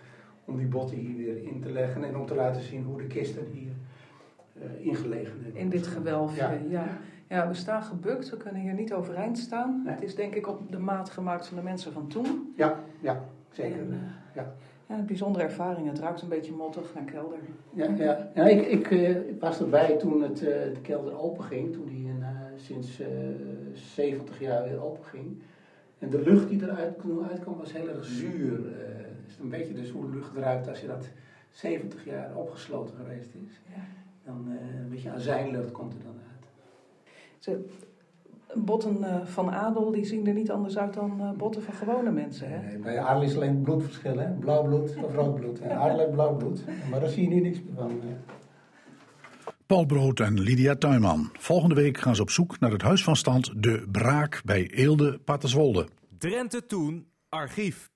[0.45, 2.05] om die botten hier weer in te leggen.
[2.05, 3.73] En om te laten zien hoe de kisten hier
[4.53, 5.61] eh, ingelegen hebben.
[5.61, 6.59] In dit gewelfje, Ja.
[6.69, 6.99] ja.
[7.29, 7.49] ja.
[7.49, 9.83] we staan gebukt, we kunnen hier niet overeind staan.
[9.87, 12.53] Het is denk ik op de maat gemaakt van de mensen van toen.
[12.57, 13.79] Ja, ja, zeker.
[13.79, 14.55] En, eh, ja.
[14.89, 15.89] Ja, een bijzondere ervaring.
[15.89, 17.39] Het ruikt een beetje mottig naar kelder.
[17.73, 18.31] Ja, ja.
[18.35, 22.07] ja ik, ik eh, was erbij toen het, eh, de kelder open ging, toen die
[22.07, 23.09] in, eh, sinds eh
[23.73, 25.43] 70 jaar weer open ging.
[25.99, 26.97] En de lucht die eruit
[27.31, 28.59] uitkwam was heel erg zuur.
[28.97, 31.09] Het is een beetje dus hoe de lucht eruit als je dat
[31.51, 33.61] 70 jaar opgesloten geweest is.
[33.75, 33.83] Ja.
[34.25, 34.47] Dan
[34.83, 37.59] een beetje azijnlucht komt er dan uit.
[38.55, 42.11] Botten eh, van adel die zien er niet anders uit dan eh, botten van gewone
[42.11, 42.49] mensen.
[42.51, 42.67] Hè?
[42.67, 44.31] Nee, bij adel is alleen bloedverschil, hè?
[44.31, 45.61] Blauw bloed of rood bloed.
[45.61, 47.91] En adel heeft blauw bloed, maar daar zie je nu niks meer van.
[47.91, 48.07] eh.
[49.67, 51.31] Paul Brood en Lydia Tuinman.
[51.33, 55.19] Volgende week gaan ze op zoek naar het huis van stand De Braak bij Eelde,
[55.25, 55.89] Paterswolde.
[56.19, 57.91] Drenthe Toen, archief.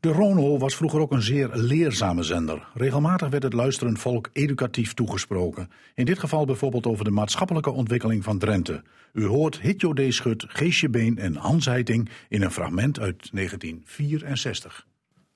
[0.00, 2.68] De Rono was vroeger ook een zeer leerzame zender.
[2.74, 5.70] Regelmatig werd het luisterend volk educatief toegesproken.
[5.94, 8.82] In dit geval bijvoorbeeld over de maatschappelijke ontwikkeling van Drenthe.
[9.12, 10.14] U hoort Hitjo D.
[10.14, 10.88] Schut, Geesje
[11.18, 14.86] en Hans Heiting in een fragment uit 1964.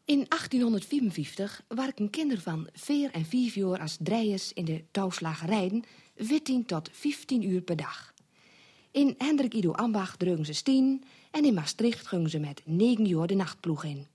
[0.04, 5.84] In 1854 waren kinderen van 4 en 5 jaar als drijers in de touwslagerijden
[6.16, 8.12] 14 tot 15 uur per dag.
[8.90, 13.34] In Hendrik Ido Ambach ze 10 en in Maastricht gingen ze met 9 jaar de
[13.34, 14.11] nachtploeg in.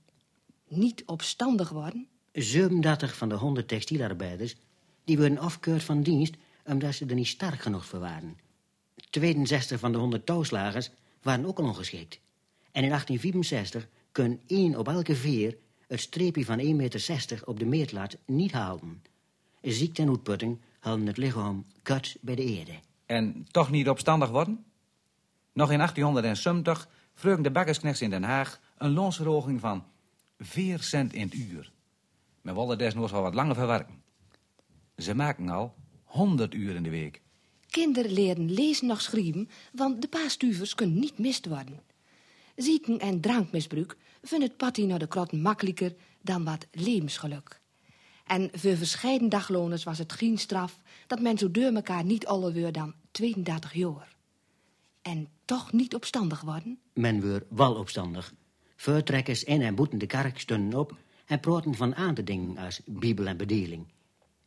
[0.68, 2.08] Niet opstandig worden?
[2.32, 4.56] 37 van de 100 textielarbeiders
[5.04, 8.38] die werden afgekeurd van dienst omdat ze er niet sterk genoeg voor waren.
[9.10, 10.90] 62 van de 100 touwslagers
[11.22, 12.20] waren ook al ongeschikt.
[12.72, 15.58] En in 1864 kon één op elke vier
[15.88, 19.02] het streepje van 1,60 meter op de meetlat niet halen.
[19.62, 22.80] Ziekte en uitputting hadden het lichaam kut bij de eerde.
[23.06, 24.66] En toch niet opstandig worden?
[25.54, 29.86] Nog in 1870 vreugen de bakkersknechts in Den Haag een loonsverhoging van
[30.40, 31.72] 4 cent in het uur.
[32.42, 34.02] Men wilde desnoods wel wat langer verwerken.
[34.98, 37.22] Ze maken al 100 uur in de week.
[37.70, 41.80] Kinderen leren lezen nog schrijven, want de paastuvers kunnen niet mist worden.
[42.56, 47.62] Zieken en drankmisbruik vinden het pattie naar de krotten makkelijker dan wat levensgeluk.
[48.26, 52.72] En voor verscheiden dagloners was het geen straf dat men zo deur elkaar niet alweer
[52.72, 54.16] dan 32 jaar.
[55.02, 56.80] En toch niet opstandig worden?
[56.94, 58.34] Men weer wel opstandig.
[58.78, 63.38] Voortrekkers in en boeten de kerk stonden op en proten van aan als bibel en
[63.38, 63.86] bedeling.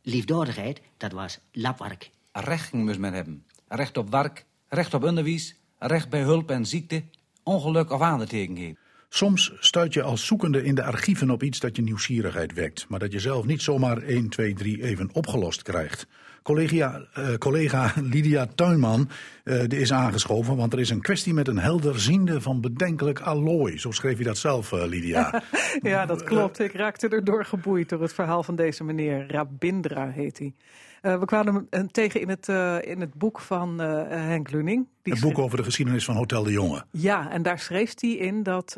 [0.01, 2.09] Liefdadigheid, dat was lapwerk.
[2.31, 3.45] Recht moest men hebben.
[3.67, 7.03] Recht op werk, recht op onderwijs, recht bij hulp en ziekte,
[7.43, 8.77] ongeluk of aandetekenheid.
[9.13, 12.99] Soms stuit je als zoekende in de archieven op iets dat je nieuwsgierigheid wekt, maar
[12.99, 16.07] dat je zelf niet zomaar 1, 2, 3 even opgelost krijgt.
[16.43, 19.09] Collega, eh, collega Lydia Tuinman
[19.43, 23.79] eh, is aangeschoven, want er is een kwestie met een helderziende van bedenkelijk allooi.
[23.79, 25.41] Zo schreef je dat zelf, eh, Lydia.
[25.81, 26.59] Ja, dat klopt.
[26.59, 29.31] Ik raakte erdoor geboeid door het verhaal van deze meneer.
[29.31, 30.53] Rabindra heet hij.
[31.01, 34.87] Eh, we kwamen hem tegen in het, eh, in het boek van eh, Henk Luning.
[35.01, 36.85] Die Een boek over de geschiedenis van Hotel de Jonge.
[36.91, 38.77] Ja, en daar schreef hij in dat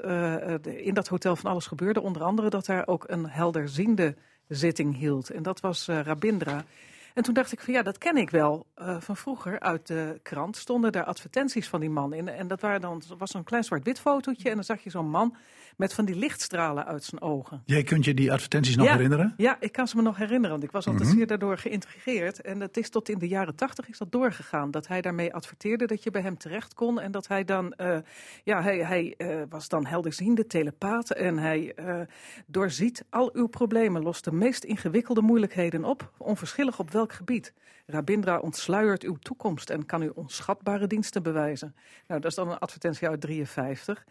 [0.63, 2.01] in dat hotel van alles gebeurde.
[2.01, 4.15] Onder andere dat daar ook een helderziende
[4.47, 5.29] zitting hield.
[5.29, 6.63] En dat was Rabindra.
[7.13, 8.65] En toen dacht ik van ja, dat ken ik wel
[8.99, 10.57] van vroeger uit de krant.
[10.57, 12.27] Stonden daar advertenties van die man in.
[12.27, 14.49] En dat waren dan, was zo'n klein zwart-wit fotootje.
[14.49, 15.35] En dan zag je zo'n man
[15.77, 17.61] met van die lichtstralen uit zijn ogen.
[17.65, 19.33] Jij kunt je die advertenties nog ja, herinneren?
[19.37, 20.49] Ja, ik kan ze me nog herinneren.
[20.49, 21.17] Want ik was altijd Mhm.
[21.17, 22.41] zeer daardoor geïntrigeerd.
[22.41, 24.71] En het is tot in de jaren tachtig is dat doorgegaan.
[24.71, 26.99] Dat hij daarmee adverteerde dat je bij hem terecht kon.
[26.99, 27.97] En dat hij dan, eh,
[28.43, 31.11] ja, hij, hij eh, was dan helderziende, telepaat.
[31.11, 31.99] En hij eh,
[32.45, 36.11] doorziet al uw problemen, lost de meest ingewikkelde moeilijkheden op.
[36.17, 37.53] Onverschillig op welk gebied.
[37.85, 41.75] Rabindra ontsluiert uw toekomst en kan u onschatbare diensten bewijzen.
[42.07, 44.03] Nou, dat is dan een advertentie uit 53.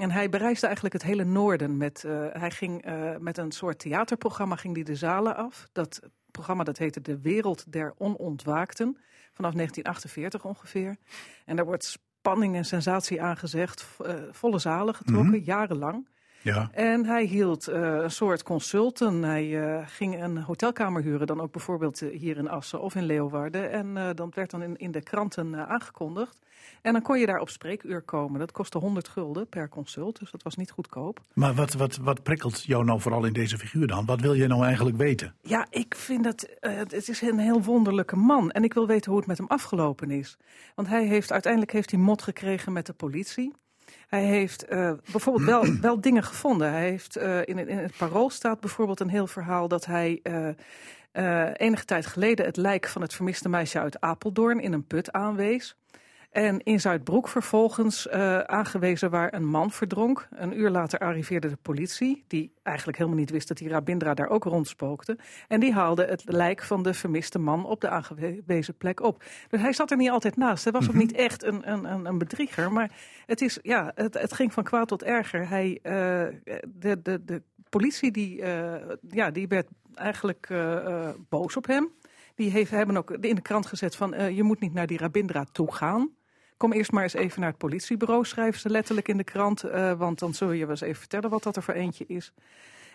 [0.00, 1.76] En hij bereisde eigenlijk het hele noorden.
[1.76, 5.68] Met, eh, hij ging eh, met een soort theaterprogramma ging die de zalen af.
[5.72, 8.96] Dat programma dat heette De Wereld der Onontwaakten.
[9.32, 10.96] Vanaf 1948 ongeveer.
[11.44, 13.86] En daar wordt spanning en sensatie aangezegd.
[14.04, 15.44] eh, volle zalen getrokken, Mhm.
[15.44, 16.08] jarenlang.
[16.42, 16.68] Ja.
[16.72, 19.22] En hij hield eh, een soort consulten.
[19.22, 23.04] Hij eh, ging een hotelkamer huren, dan ook bijvoorbeeld eh, hier in Assen of in
[23.04, 23.70] Leeuwarden.
[23.70, 26.38] En eh dat werd dan in, in de kranten aangekondigd.
[26.82, 28.40] En dan kon je daar op spreekuur komen.
[28.40, 31.20] Dat kostte 100 gulden per consult, dus dat was niet goedkoop.
[31.34, 34.06] Maar wat, wat, wat prikkelt jou nou vooral in deze figuur dan?
[34.06, 35.34] Wat wil je nou eigenlijk weten?
[35.42, 38.50] Ja, ik vind dat het is een heel wonderlijke man.
[38.50, 40.36] En ik wil weten hoe het met hem afgelopen is.
[40.74, 43.52] Want hij heeft uiteindelijk heeft hij mot gekregen met de politie.
[44.10, 46.70] Hij heeft eh, bijvoorbeeld wel, wel dingen gevonden.
[46.70, 50.20] Hij heeft eh, in, in het parool staat bijvoorbeeld een heel verhaal dat hij
[51.12, 55.12] eh, enige tijd geleden het lijk van het vermiste meisje uit Apeldoorn in een put
[55.12, 55.76] aanwees.
[56.30, 60.28] En in Zuidbroek vervolgens eh, aangewezen waar een man verdronk.
[60.30, 64.28] Een uur later arriveerde de politie, die eigenlijk helemaal niet wist dat die Rabindra daar
[64.28, 65.18] ook rondspookte.
[65.48, 69.24] En die haalde het lijk van de vermiste man op de aangewezen plek op.
[69.48, 70.64] Dus hij zat er niet altijd naast.
[70.64, 72.72] Hij was ook niet echt een, een, een, bedrieger.
[72.72, 72.90] Maar
[73.26, 75.48] het, is, ja, het, het ging van kwaad tot erger.
[75.48, 75.92] Hij, eh,
[76.68, 80.48] de, de, de politie die, eh, ja, die werd eigenlijk
[81.28, 81.88] boos op hem.
[82.34, 85.44] Die heeft, hebben ook in de krant gezet van je moet niet naar die Rabindra
[85.52, 86.18] toe gaan.
[86.60, 89.62] Kom eerst maar eens even naar het politiebureau, schrijven ze letterlijk in de krant.
[89.62, 92.32] eh, want dan zul je wel eens even vertellen wat dat er voor eentje is.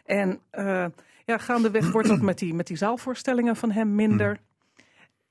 [0.05, 0.85] En eh,
[1.25, 4.39] ja, gaandeweg wordt dat met die, met die zaalvoorstellingen van hem minder.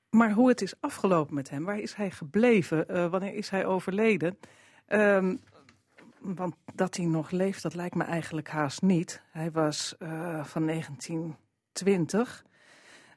[0.09, 2.87] Maar hoe het is afgelopen met hem, waar is hij gebleven?
[2.87, 4.37] Eh, wanneer is hij overleden?
[4.85, 5.35] Ehm,
[6.19, 9.21] want dat hij nog leeft, dat lijkt me eigenlijk haast niet.
[9.31, 9.95] Hij was
[10.43, 12.45] van 1920.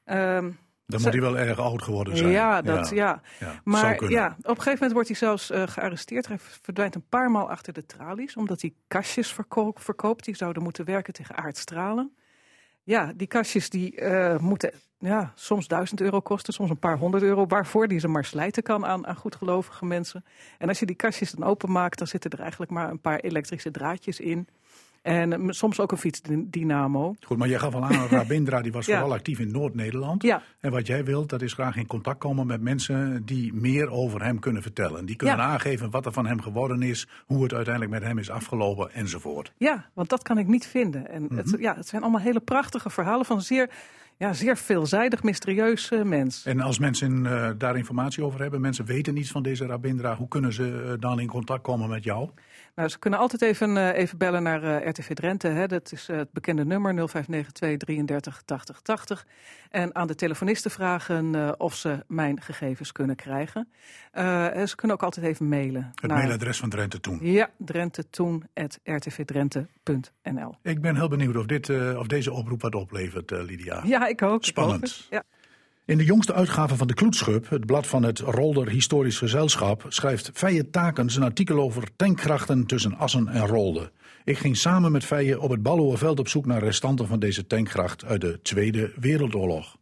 [0.04, 0.50] Ehm,
[0.88, 2.30] Dan moet hij wel erg oud geworden zijn.
[2.30, 3.20] ja, dat, ja.
[3.64, 6.26] Maar ja, op een gegeven moment wordt hij zelfs eh, gearresteerd.
[6.26, 10.24] Hij verdwijnt een paar maal achter de tralies, omdat hij kastjes verko- verkoopt.
[10.24, 12.16] Die zouden moeten werken tegen aardstralen.
[12.82, 17.22] Ja, die kastjes die eh, moeten ja, soms duizend euro kosten, soms een paar honderd
[17.22, 17.46] euro.
[17.46, 20.24] Waarvoor die ze maar slijten kan aan, aan goedgelovige mensen.
[20.58, 23.70] En als je die kastjes dan openmaakt, dan zitten er eigenlijk maar een paar elektrische
[23.70, 24.48] draadjes in.
[25.02, 27.14] En eh, soms ook een fietsdynamo.
[27.20, 28.98] Goed, maar jij gaf al aan, Rabindra die was Ja.
[28.98, 30.22] vooral actief in Noord-Nederland.
[30.22, 30.42] Ja.
[30.60, 34.22] En wat jij wilt, dat is graag in contact komen met mensen die meer over
[34.24, 35.06] hem kunnen vertellen.
[35.06, 35.42] Die kunnen Ja.
[35.42, 39.52] aangeven wat er van hem geworden is, hoe het uiteindelijk met hem is afgelopen enzovoort.
[39.56, 41.08] Ja, want dat kan ik niet vinden.
[41.10, 41.60] En het, Mhm.
[41.62, 43.70] ja, het zijn allemaal hele prachtige verhalen van zeer,
[44.16, 46.44] ja, zeer veelzijdig, mysterieus eh, mens.
[46.46, 50.28] En als mensen eh, daar informatie over hebben, mensen weten iets van deze Rabindra, hoe
[50.28, 52.28] kunnen ze dan in contact komen met jou?
[52.78, 55.48] Nou, ze kunnen altijd even, eh, even bellen naar eh, RTV Drenthe.
[55.48, 55.66] Hè.
[55.66, 59.26] Dat is eh, het bekende nummer 0592 33 80 80.
[59.70, 63.68] En aan de telefonisten vragen of ze mijn gegevens kunnen krijgen.
[64.12, 65.90] En ze kunnen ook altijd even mailen.
[65.94, 67.18] Het mailadres van Drenthe Toen.
[67.22, 70.54] Ja, drentetoen.rtvdrenthe.nl.
[70.62, 73.82] Ik ben heel benieuwd of, dit, of deze oproep wat oplevert, Lydia.
[73.84, 74.40] Ja, ik ook.
[74.40, 74.82] ik Spannend.
[74.82, 74.92] hoop.
[75.10, 75.22] Ja.
[75.88, 80.30] In de jongste uitgave van de Kloetschub, het blad van het Rolder Historisch Gezelschap, schrijft
[80.34, 83.92] Feije Takens een artikel over tankkrachten tussen Assen en Rolde.
[84.24, 88.04] Ik ging samen met Feije op het Balloerveld op zoek naar restanten van deze tankgracht
[88.04, 89.76] uit de Tweede Wereldoorlog.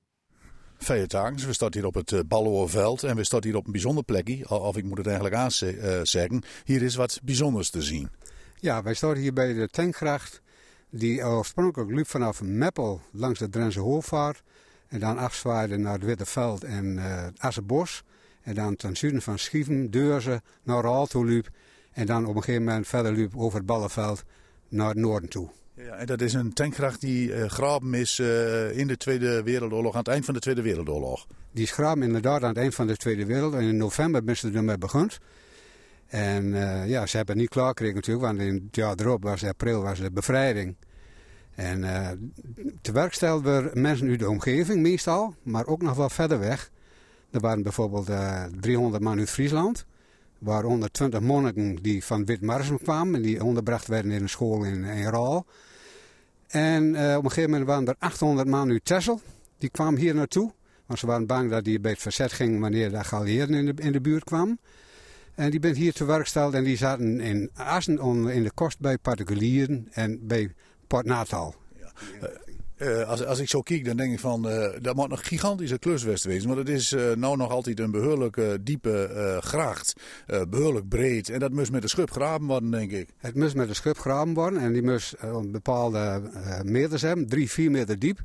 [0.79, 4.05] Feije Takens, we staan hier op het Balloerveld en we staan hier op een bijzonder
[4.05, 6.43] plekje, of ik moet het eigenlijk aanzeggen.
[6.65, 8.09] Hier is wat bijzonders te zien.
[8.57, 10.43] Ja, wij staan hier bij de tankgracht
[10.91, 14.43] die oorspronkelijk liep vanaf Meppel langs de Drentse Hoofdvaart.
[14.97, 18.03] En dan afzwaaide naar het Witte Veld en uh, het Assenbos.
[18.43, 21.49] En dan ten zuiden van Schieven, Deurzen, naar Raalto liep.
[21.93, 24.25] En dan op een gegeven moment verder liep over het Ballenveld
[24.69, 25.49] naar het noorden toe.
[25.75, 29.93] Ja, en dat is een tankgracht die uh, graven is uh, in de Tweede Wereldoorlog,
[29.93, 31.27] aan het eind van de Tweede Wereldoorlog.
[31.53, 33.61] Die is graven inderdaad aan het eind van de Tweede Wereldoorlog.
[33.61, 35.11] En in november ben ze ermee begonnen.
[36.07, 39.23] En uh, ja, ze hebben het niet klaar gekregen natuurlijk, want in het jaar erop
[39.23, 40.77] was april was de bevrijding.
[41.57, 42.09] En uh,
[42.81, 46.71] te werk stelden we mensen uit de omgeving meestal, maar ook nog wel verder weg.
[47.31, 49.87] Er waren bijvoorbeeld uh, 300 man uit Friesland,
[50.39, 54.85] waaronder 20 monniken die van Witmarsum kwamen en die onderbracht werden in een school in,
[54.85, 55.47] in Raal.
[56.47, 59.21] En uh, op een gegeven moment waren er 800 man uit Texel,
[59.59, 60.53] die kwamen hier naartoe.
[60.87, 63.83] Want ze waren bang dat die bij het verzet gingen wanneer de geallieerden in de,
[63.83, 64.59] in de buurt kwamen.
[65.35, 68.79] En die bent hier te werk gesteld en die zaten in Assen in de kost
[68.79, 70.55] bij particulieren en bij
[70.87, 71.55] Port Natal.
[71.81, 71.93] Ja.
[72.23, 75.19] Uh, uh, als, als ik zo kijk, dan denk ik van, uh, dat moet nog
[75.19, 76.49] een gigantische klus wezen.
[76.49, 79.93] Maar het is nou nog altijd een behoorlijk diepe gracht.
[80.49, 81.29] behoorlijk breed.
[81.29, 83.09] En dat moest met de schub graven worden, denk ik.
[83.19, 84.61] Het moest met de schub graven worden.
[84.61, 86.23] En die moest een bepaalde
[86.65, 87.27] meters hebben.
[87.29, 88.21] Drie, vier meter diep.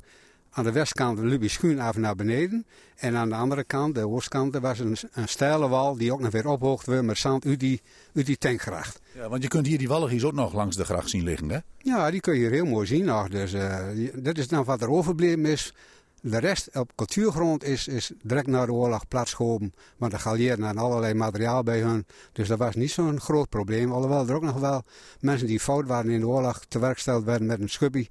[0.54, 2.66] Aan de westkant liep je schuin af naar beneden.
[2.96, 6.30] En aan de andere kant, de oostkant, was een, een steile wal die ook nog
[6.30, 7.80] weer ophoogd werd met zand uit die,
[8.14, 9.00] uit die tankgracht.
[9.14, 11.58] Ja, want je kunt hier die walligjes ook nog langs de gracht zien liggen, hè?
[11.78, 13.28] Ja, die kun je hier heel mooi zien nog.
[13.28, 13.78] Dus uh,
[14.14, 15.74] dat is nou wat er overbleven is.
[16.20, 19.74] De rest op cultuurgrond is, is direct na de oorlog plaatsgehouden.
[19.96, 22.06] Want de galieerden hadden allerlei materiaal bij hun.
[22.32, 23.92] Dus dat was niet zo'n groot probleem.
[23.92, 24.82] Alhoewel er ook nog wel
[25.20, 28.10] mensen die fout waren in de oorlog te werk gesteld werden met een schubbie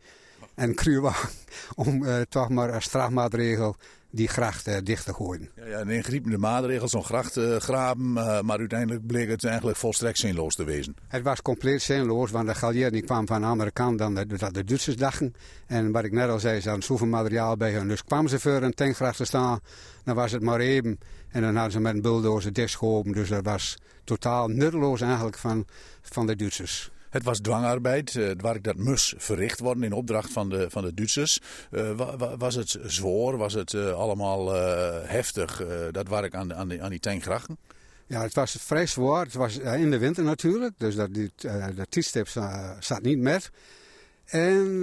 [0.55, 1.29] en kruurwagen
[1.75, 3.75] om uh, toch maar als strafmaatregel
[4.11, 5.49] die gracht uh, dicht te gooien.
[5.55, 9.77] Ja, ja, een ingrijpende maatregel, zo'n gracht uh, graven, uh, maar uiteindelijk bleek het eigenlijk
[9.77, 10.95] volstrekt zinloos te wezen.
[11.07, 14.25] Het was compleet zinloos, want de galieer die kwam van de andere kant dan de,
[14.25, 15.33] dat de Duitsers dachten.
[15.67, 17.87] En wat ik net al zei, ze hadden zoveel materiaal bij hun.
[17.87, 19.59] Dus kwamen ze voor een tankgracht te staan,
[20.03, 20.99] dan was het maar even.
[21.29, 25.65] En dan hadden ze met een bulldozer dichtgehoben, dus dat was totaal nutteloos eigenlijk van,
[26.01, 26.91] van de Duitsers.
[27.11, 30.93] Het was dwangarbeid, het werk dat moest verricht worden in opdracht van de, van de
[30.93, 31.39] Duitsers.
[31.71, 31.91] Uh,
[32.37, 36.89] was het zwaar, was het uh, allemaal uh, heftig, dat werk aan, aan, die, aan
[36.89, 36.99] die?
[38.07, 39.25] Ja, het was vrij zwaar.
[39.25, 42.25] Het was in de winter natuurlijk, dus dat, die, de
[42.79, 43.51] zat niet met.
[44.25, 44.79] En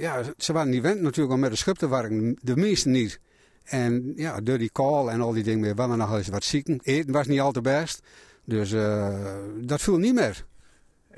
[0.00, 3.20] ja, ze waren die winter natuurlijk al met de schip te werken, de meesten niet.
[3.64, 6.80] En ja, door die kool en al die dingen, we waren nog eens wat zieken.
[6.82, 8.02] Eten was niet al te best,
[8.44, 8.70] dus
[9.60, 10.46] dat viel niet meer.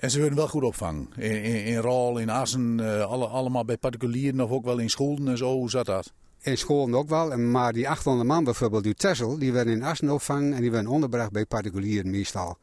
[0.01, 1.09] En ze werden wel goed opvangen.
[1.16, 4.90] In, in, in Rol, in Assen, uh, alle, allemaal bij particulieren of ook wel in
[4.90, 5.53] scholen en zo.
[5.53, 6.12] Hoe zat dat?
[6.40, 7.38] In scholen ook wel.
[7.38, 10.90] Maar die 800 man bijvoorbeeld uit Texel, die werden in Assen opvangen en die werden
[10.90, 12.59] onderbracht bij particulieren meestal.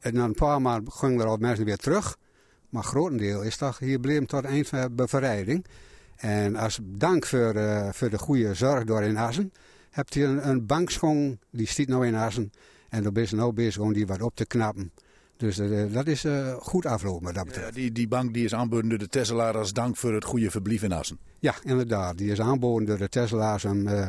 [0.00, 2.16] En na een paar maanden gingen er al mensen weer terug.
[2.68, 5.64] Maar grotendeel is toch hier bleef tot eind van bevrijding.
[6.16, 9.52] En als dank voor, uh, voor de goede zorg door in Assen,
[9.90, 12.52] hebt u een, een bankschoon, die stiet nou in Assen.
[12.88, 14.92] En dan ben je nou bezig om die wat op te knappen.
[15.36, 17.66] Dus uh, dat is uh, goed aflopen wat dat betreft.
[17.66, 20.50] Ja, die, die bank die is aanboden door de Tesselaar als dank voor het goede
[20.50, 21.18] verblijf in Assen.
[21.38, 22.18] Ja, inderdaad.
[22.18, 24.06] Die is aanboden door de Tesselaars om uh,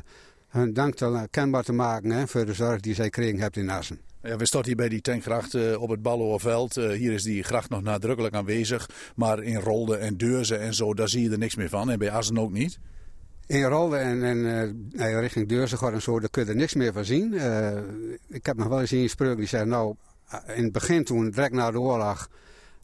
[0.47, 3.69] hun dank te, kenbaar te maken hè, voor de zorg die zij kregen hebben in
[3.69, 3.99] Assen.
[4.21, 6.76] Ja, we staan hier bij die tankgracht op het Balloerveld.
[6.76, 8.89] hier is die gracht nog nadrukkelijk aanwezig.
[9.15, 11.89] Maar in Rolde en Deurzen en zo, daar zie je er niks meer van.
[11.89, 12.80] En bij Assen ook niet.
[13.47, 14.38] In Rolde en, en
[14.93, 17.34] uh, richting Deurzegor en zo, daar kun je er niks meer van zien.
[17.34, 17.78] Uh,
[18.30, 19.95] ik heb nog wel eens een spreuk die zei, nou,
[20.55, 22.30] in het begin toen, direct na de oorlog,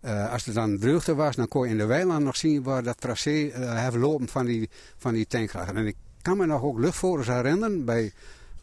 [0.05, 2.83] uh, als er dan drukte was, dan kon je in de weiland nog zien waar
[2.83, 5.27] dat tracé uh, heeft lopen van die, van die.
[5.27, 8.11] En ik kan me nog ook luchtfoto's herinneren bij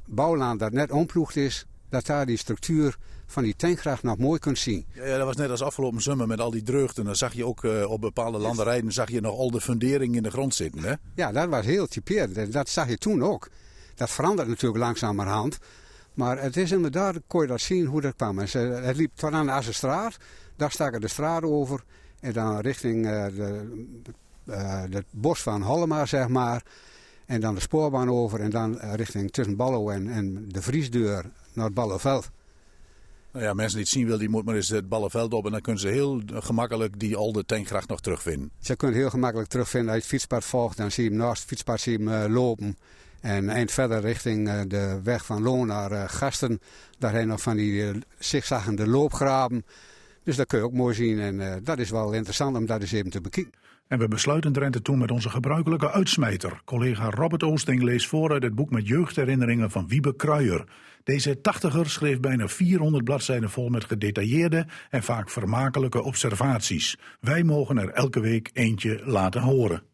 [0.04, 4.58] Bouwland dat net omploegd is, dat daar die structuur van die tankgracht nog mooi kunt
[4.58, 4.86] zien.
[4.92, 7.04] Ja, dat was net als afgelopen zomer met al die dreugten.
[7.04, 10.22] Dan zag je ook uh, op bepaalde landerijen zag je nog al de fundering in
[10.22, 10.82] de grond zitten.
[10.82, 10.94] Hè?
[11.14, 12.52] Ja, dat was heel typerend.
[12.52, 13.48] Dat zag je toen ook.
[13.94, 15.58] Dat verandert natuurlijk langzamerhand.
[16.18, 18.38] Maar het is inderdaad, kon je dat zien hoe dat kwam.
[18.38, 20.16] En ze, het liep tot aan de Assenstraat,
[20.56, 21.84] daar staken de straat over.
[22.20, 23.70] En dan richting uh, de,
[24.44, 26.62] uh, het bos van Hollema, zeg maar.
[27.26, 31.30] En dan de spoorbaan over en dan uh, richting tussen Ballo en, en de Vriesdeur
[31.52, 32.30] naar het Ballenveld.
[33.32, 35.44] Nou ja, mensen die het zien willen, die moeten maar eens het Ballenveld op.
[35.44, 38.50] En dan kunnen ze heel gemakkelijk die oude tankgracht nog terugvinden.
[38.60, 39.88] Ze kunnen heel gemakkelijk terugvinden.
[39.88, 42.32] Als je het fietspad volgt, dan zie je hem naast het fietspad zie je hem,
[42.32, 42.76] lopen.
[43.20, 46.60] En eind verder richting eh, de weg van Loon naar eh, Gasten.
[46.98, 49.64] Daar zijn nog van die uh, zigzaggende loopgraven.
[50.24, 51.18] Dus dat kun je ook mooi zien.
[51.18, 53.52] En dat is wel interessant om dat eens even te bekijken.
[53.88, 56.60] En we besluiten Drenthe toen met onze gebruikelijke uitsmijter.
[56.64, 60.64] Collega Robert Oosting leest voor uit het boek met jeugdherinneringen van Wiebe Kruijer.
[61.04, 66.98] Deze tachtiger schreef bijna 400 bladzijden vol met gedetailleerde en vaak vermakelijke observaties.
[67.20, 69.87] Wij mogen er elke week eentje laten horen.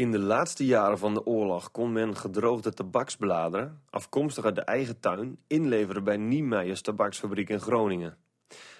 [0.00, 5.00] In de laatste jaren van de oorlog kon men gedroogde tabaksbladeren, afkomstig uit de eigen
[5.00, 8.16] tuin, inleveren bij Niemeyers tabaksfabriek in Groningen.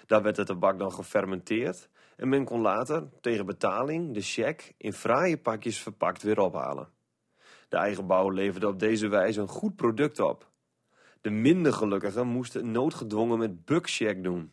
[0.05, 4.93] Daar werd de tabak dan gefermenteerd en men kon later, tegen betaling, de cheque in
[4.93, 6.89] fraaie pakjes verpakt weer ophalen.
[7.69, 10.49] De eigen bouw leverde op deze wijze een goed product op.
[11.21, 14.51] De minder gelukkigen moesten noodgedwongen met bugcheck doen.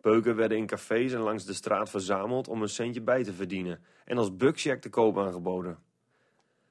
[0.00, 3.84] Peuken werden in cafés en langs de straat verzameld om een centje bij te verdienen
[4.04, 5.78] en als bugcheck te koop aangeboden.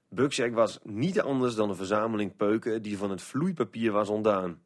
[0.09, 4.61] Bugcheck was niet anders dan een verzameling peuken die van het vloeipapier was ontdaan.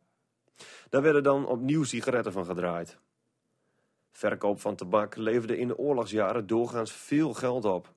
[0.89, 2.97] Daar werden dan opnieuw sigaretten van gedraaid.
[4.11, 7.93] Verkoop van tabak leverde in de oorlogsjaren doorgaans veel geld op.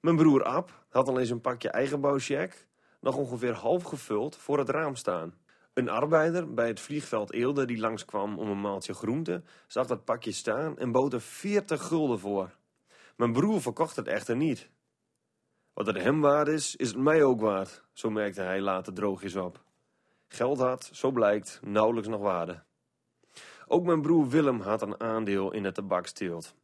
[0.00, 2.66] Mijn broer Ab had al eens een pakje eigenbouwcheck,
[3.00, 5.34] nog ongeveer half gevuld, voor het raam staan.
[5.72, 10.32] Een arbeider bij het vliegveld Eelde die langskwam om een maaltje groente, zag dat pakje
[10.32, 12.56] staan en bood er 40 gulden voor.
[13.16, 14.70] Mijn broer verkocht het echter niet.
[15.72, 19.36] Wat het hem waard is, is het mij ook waard, zo merkte hij later droogjes
[19.36, 19.62] op.
[20.28, 22.62] Geld had, zo blijkt, nauwelijks nog waarde.
[23.66, 26.54] Ook mijn broer Willem had een aandeel in de tabaksteelt.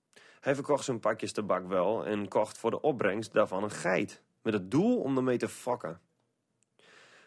[0.41, 4.53] Hij verkocht zijn pakjes tabak wel en kocht voor de opbrengst daarvan een geit, met
[4.53, 6.01] het doel om ermee te fokken.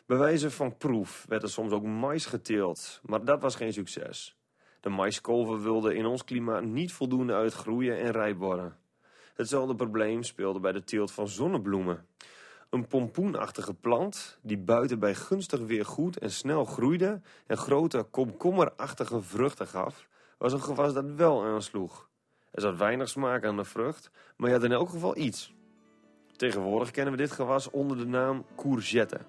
[0.10, 4.38] Bij wijze van proef werd er soms ook mais geteeld, maar dat was geen succes.
[4.80, 8.78] De maiskolven wilden in ons klimaat niet voldoende uitgroeien en rijp worden.
[9.34, 12.05] Hetzelfde probleem speelde bij de teelt van zonnebloemen.
[12.70, 19.22] Een pompoenachtige plant die buiten bij gunstig weer goed en snel groeide en grote komkommerachtige
[19.22, 20.07] vruchten gaf,
[20.38, 22.10] was een gewas dat wel aansloeg.
[22.51, 25.53] Er zat weinig smaak aan de vrucht, maar je had in elk geval iets.
[26.36, 29.20] Tegenwoordig kennen we dit gewas onder de naam courgette.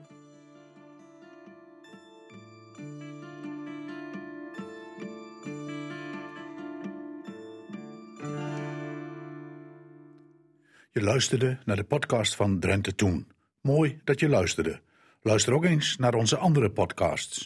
[10.92, 13.26] Je luisterde naar de podcast van Drenthe Toen.
[13.60, 14.80] Mooi dat je luisterde.
[15.22, 17.38] Luister ook eens naar onze andere podcasts.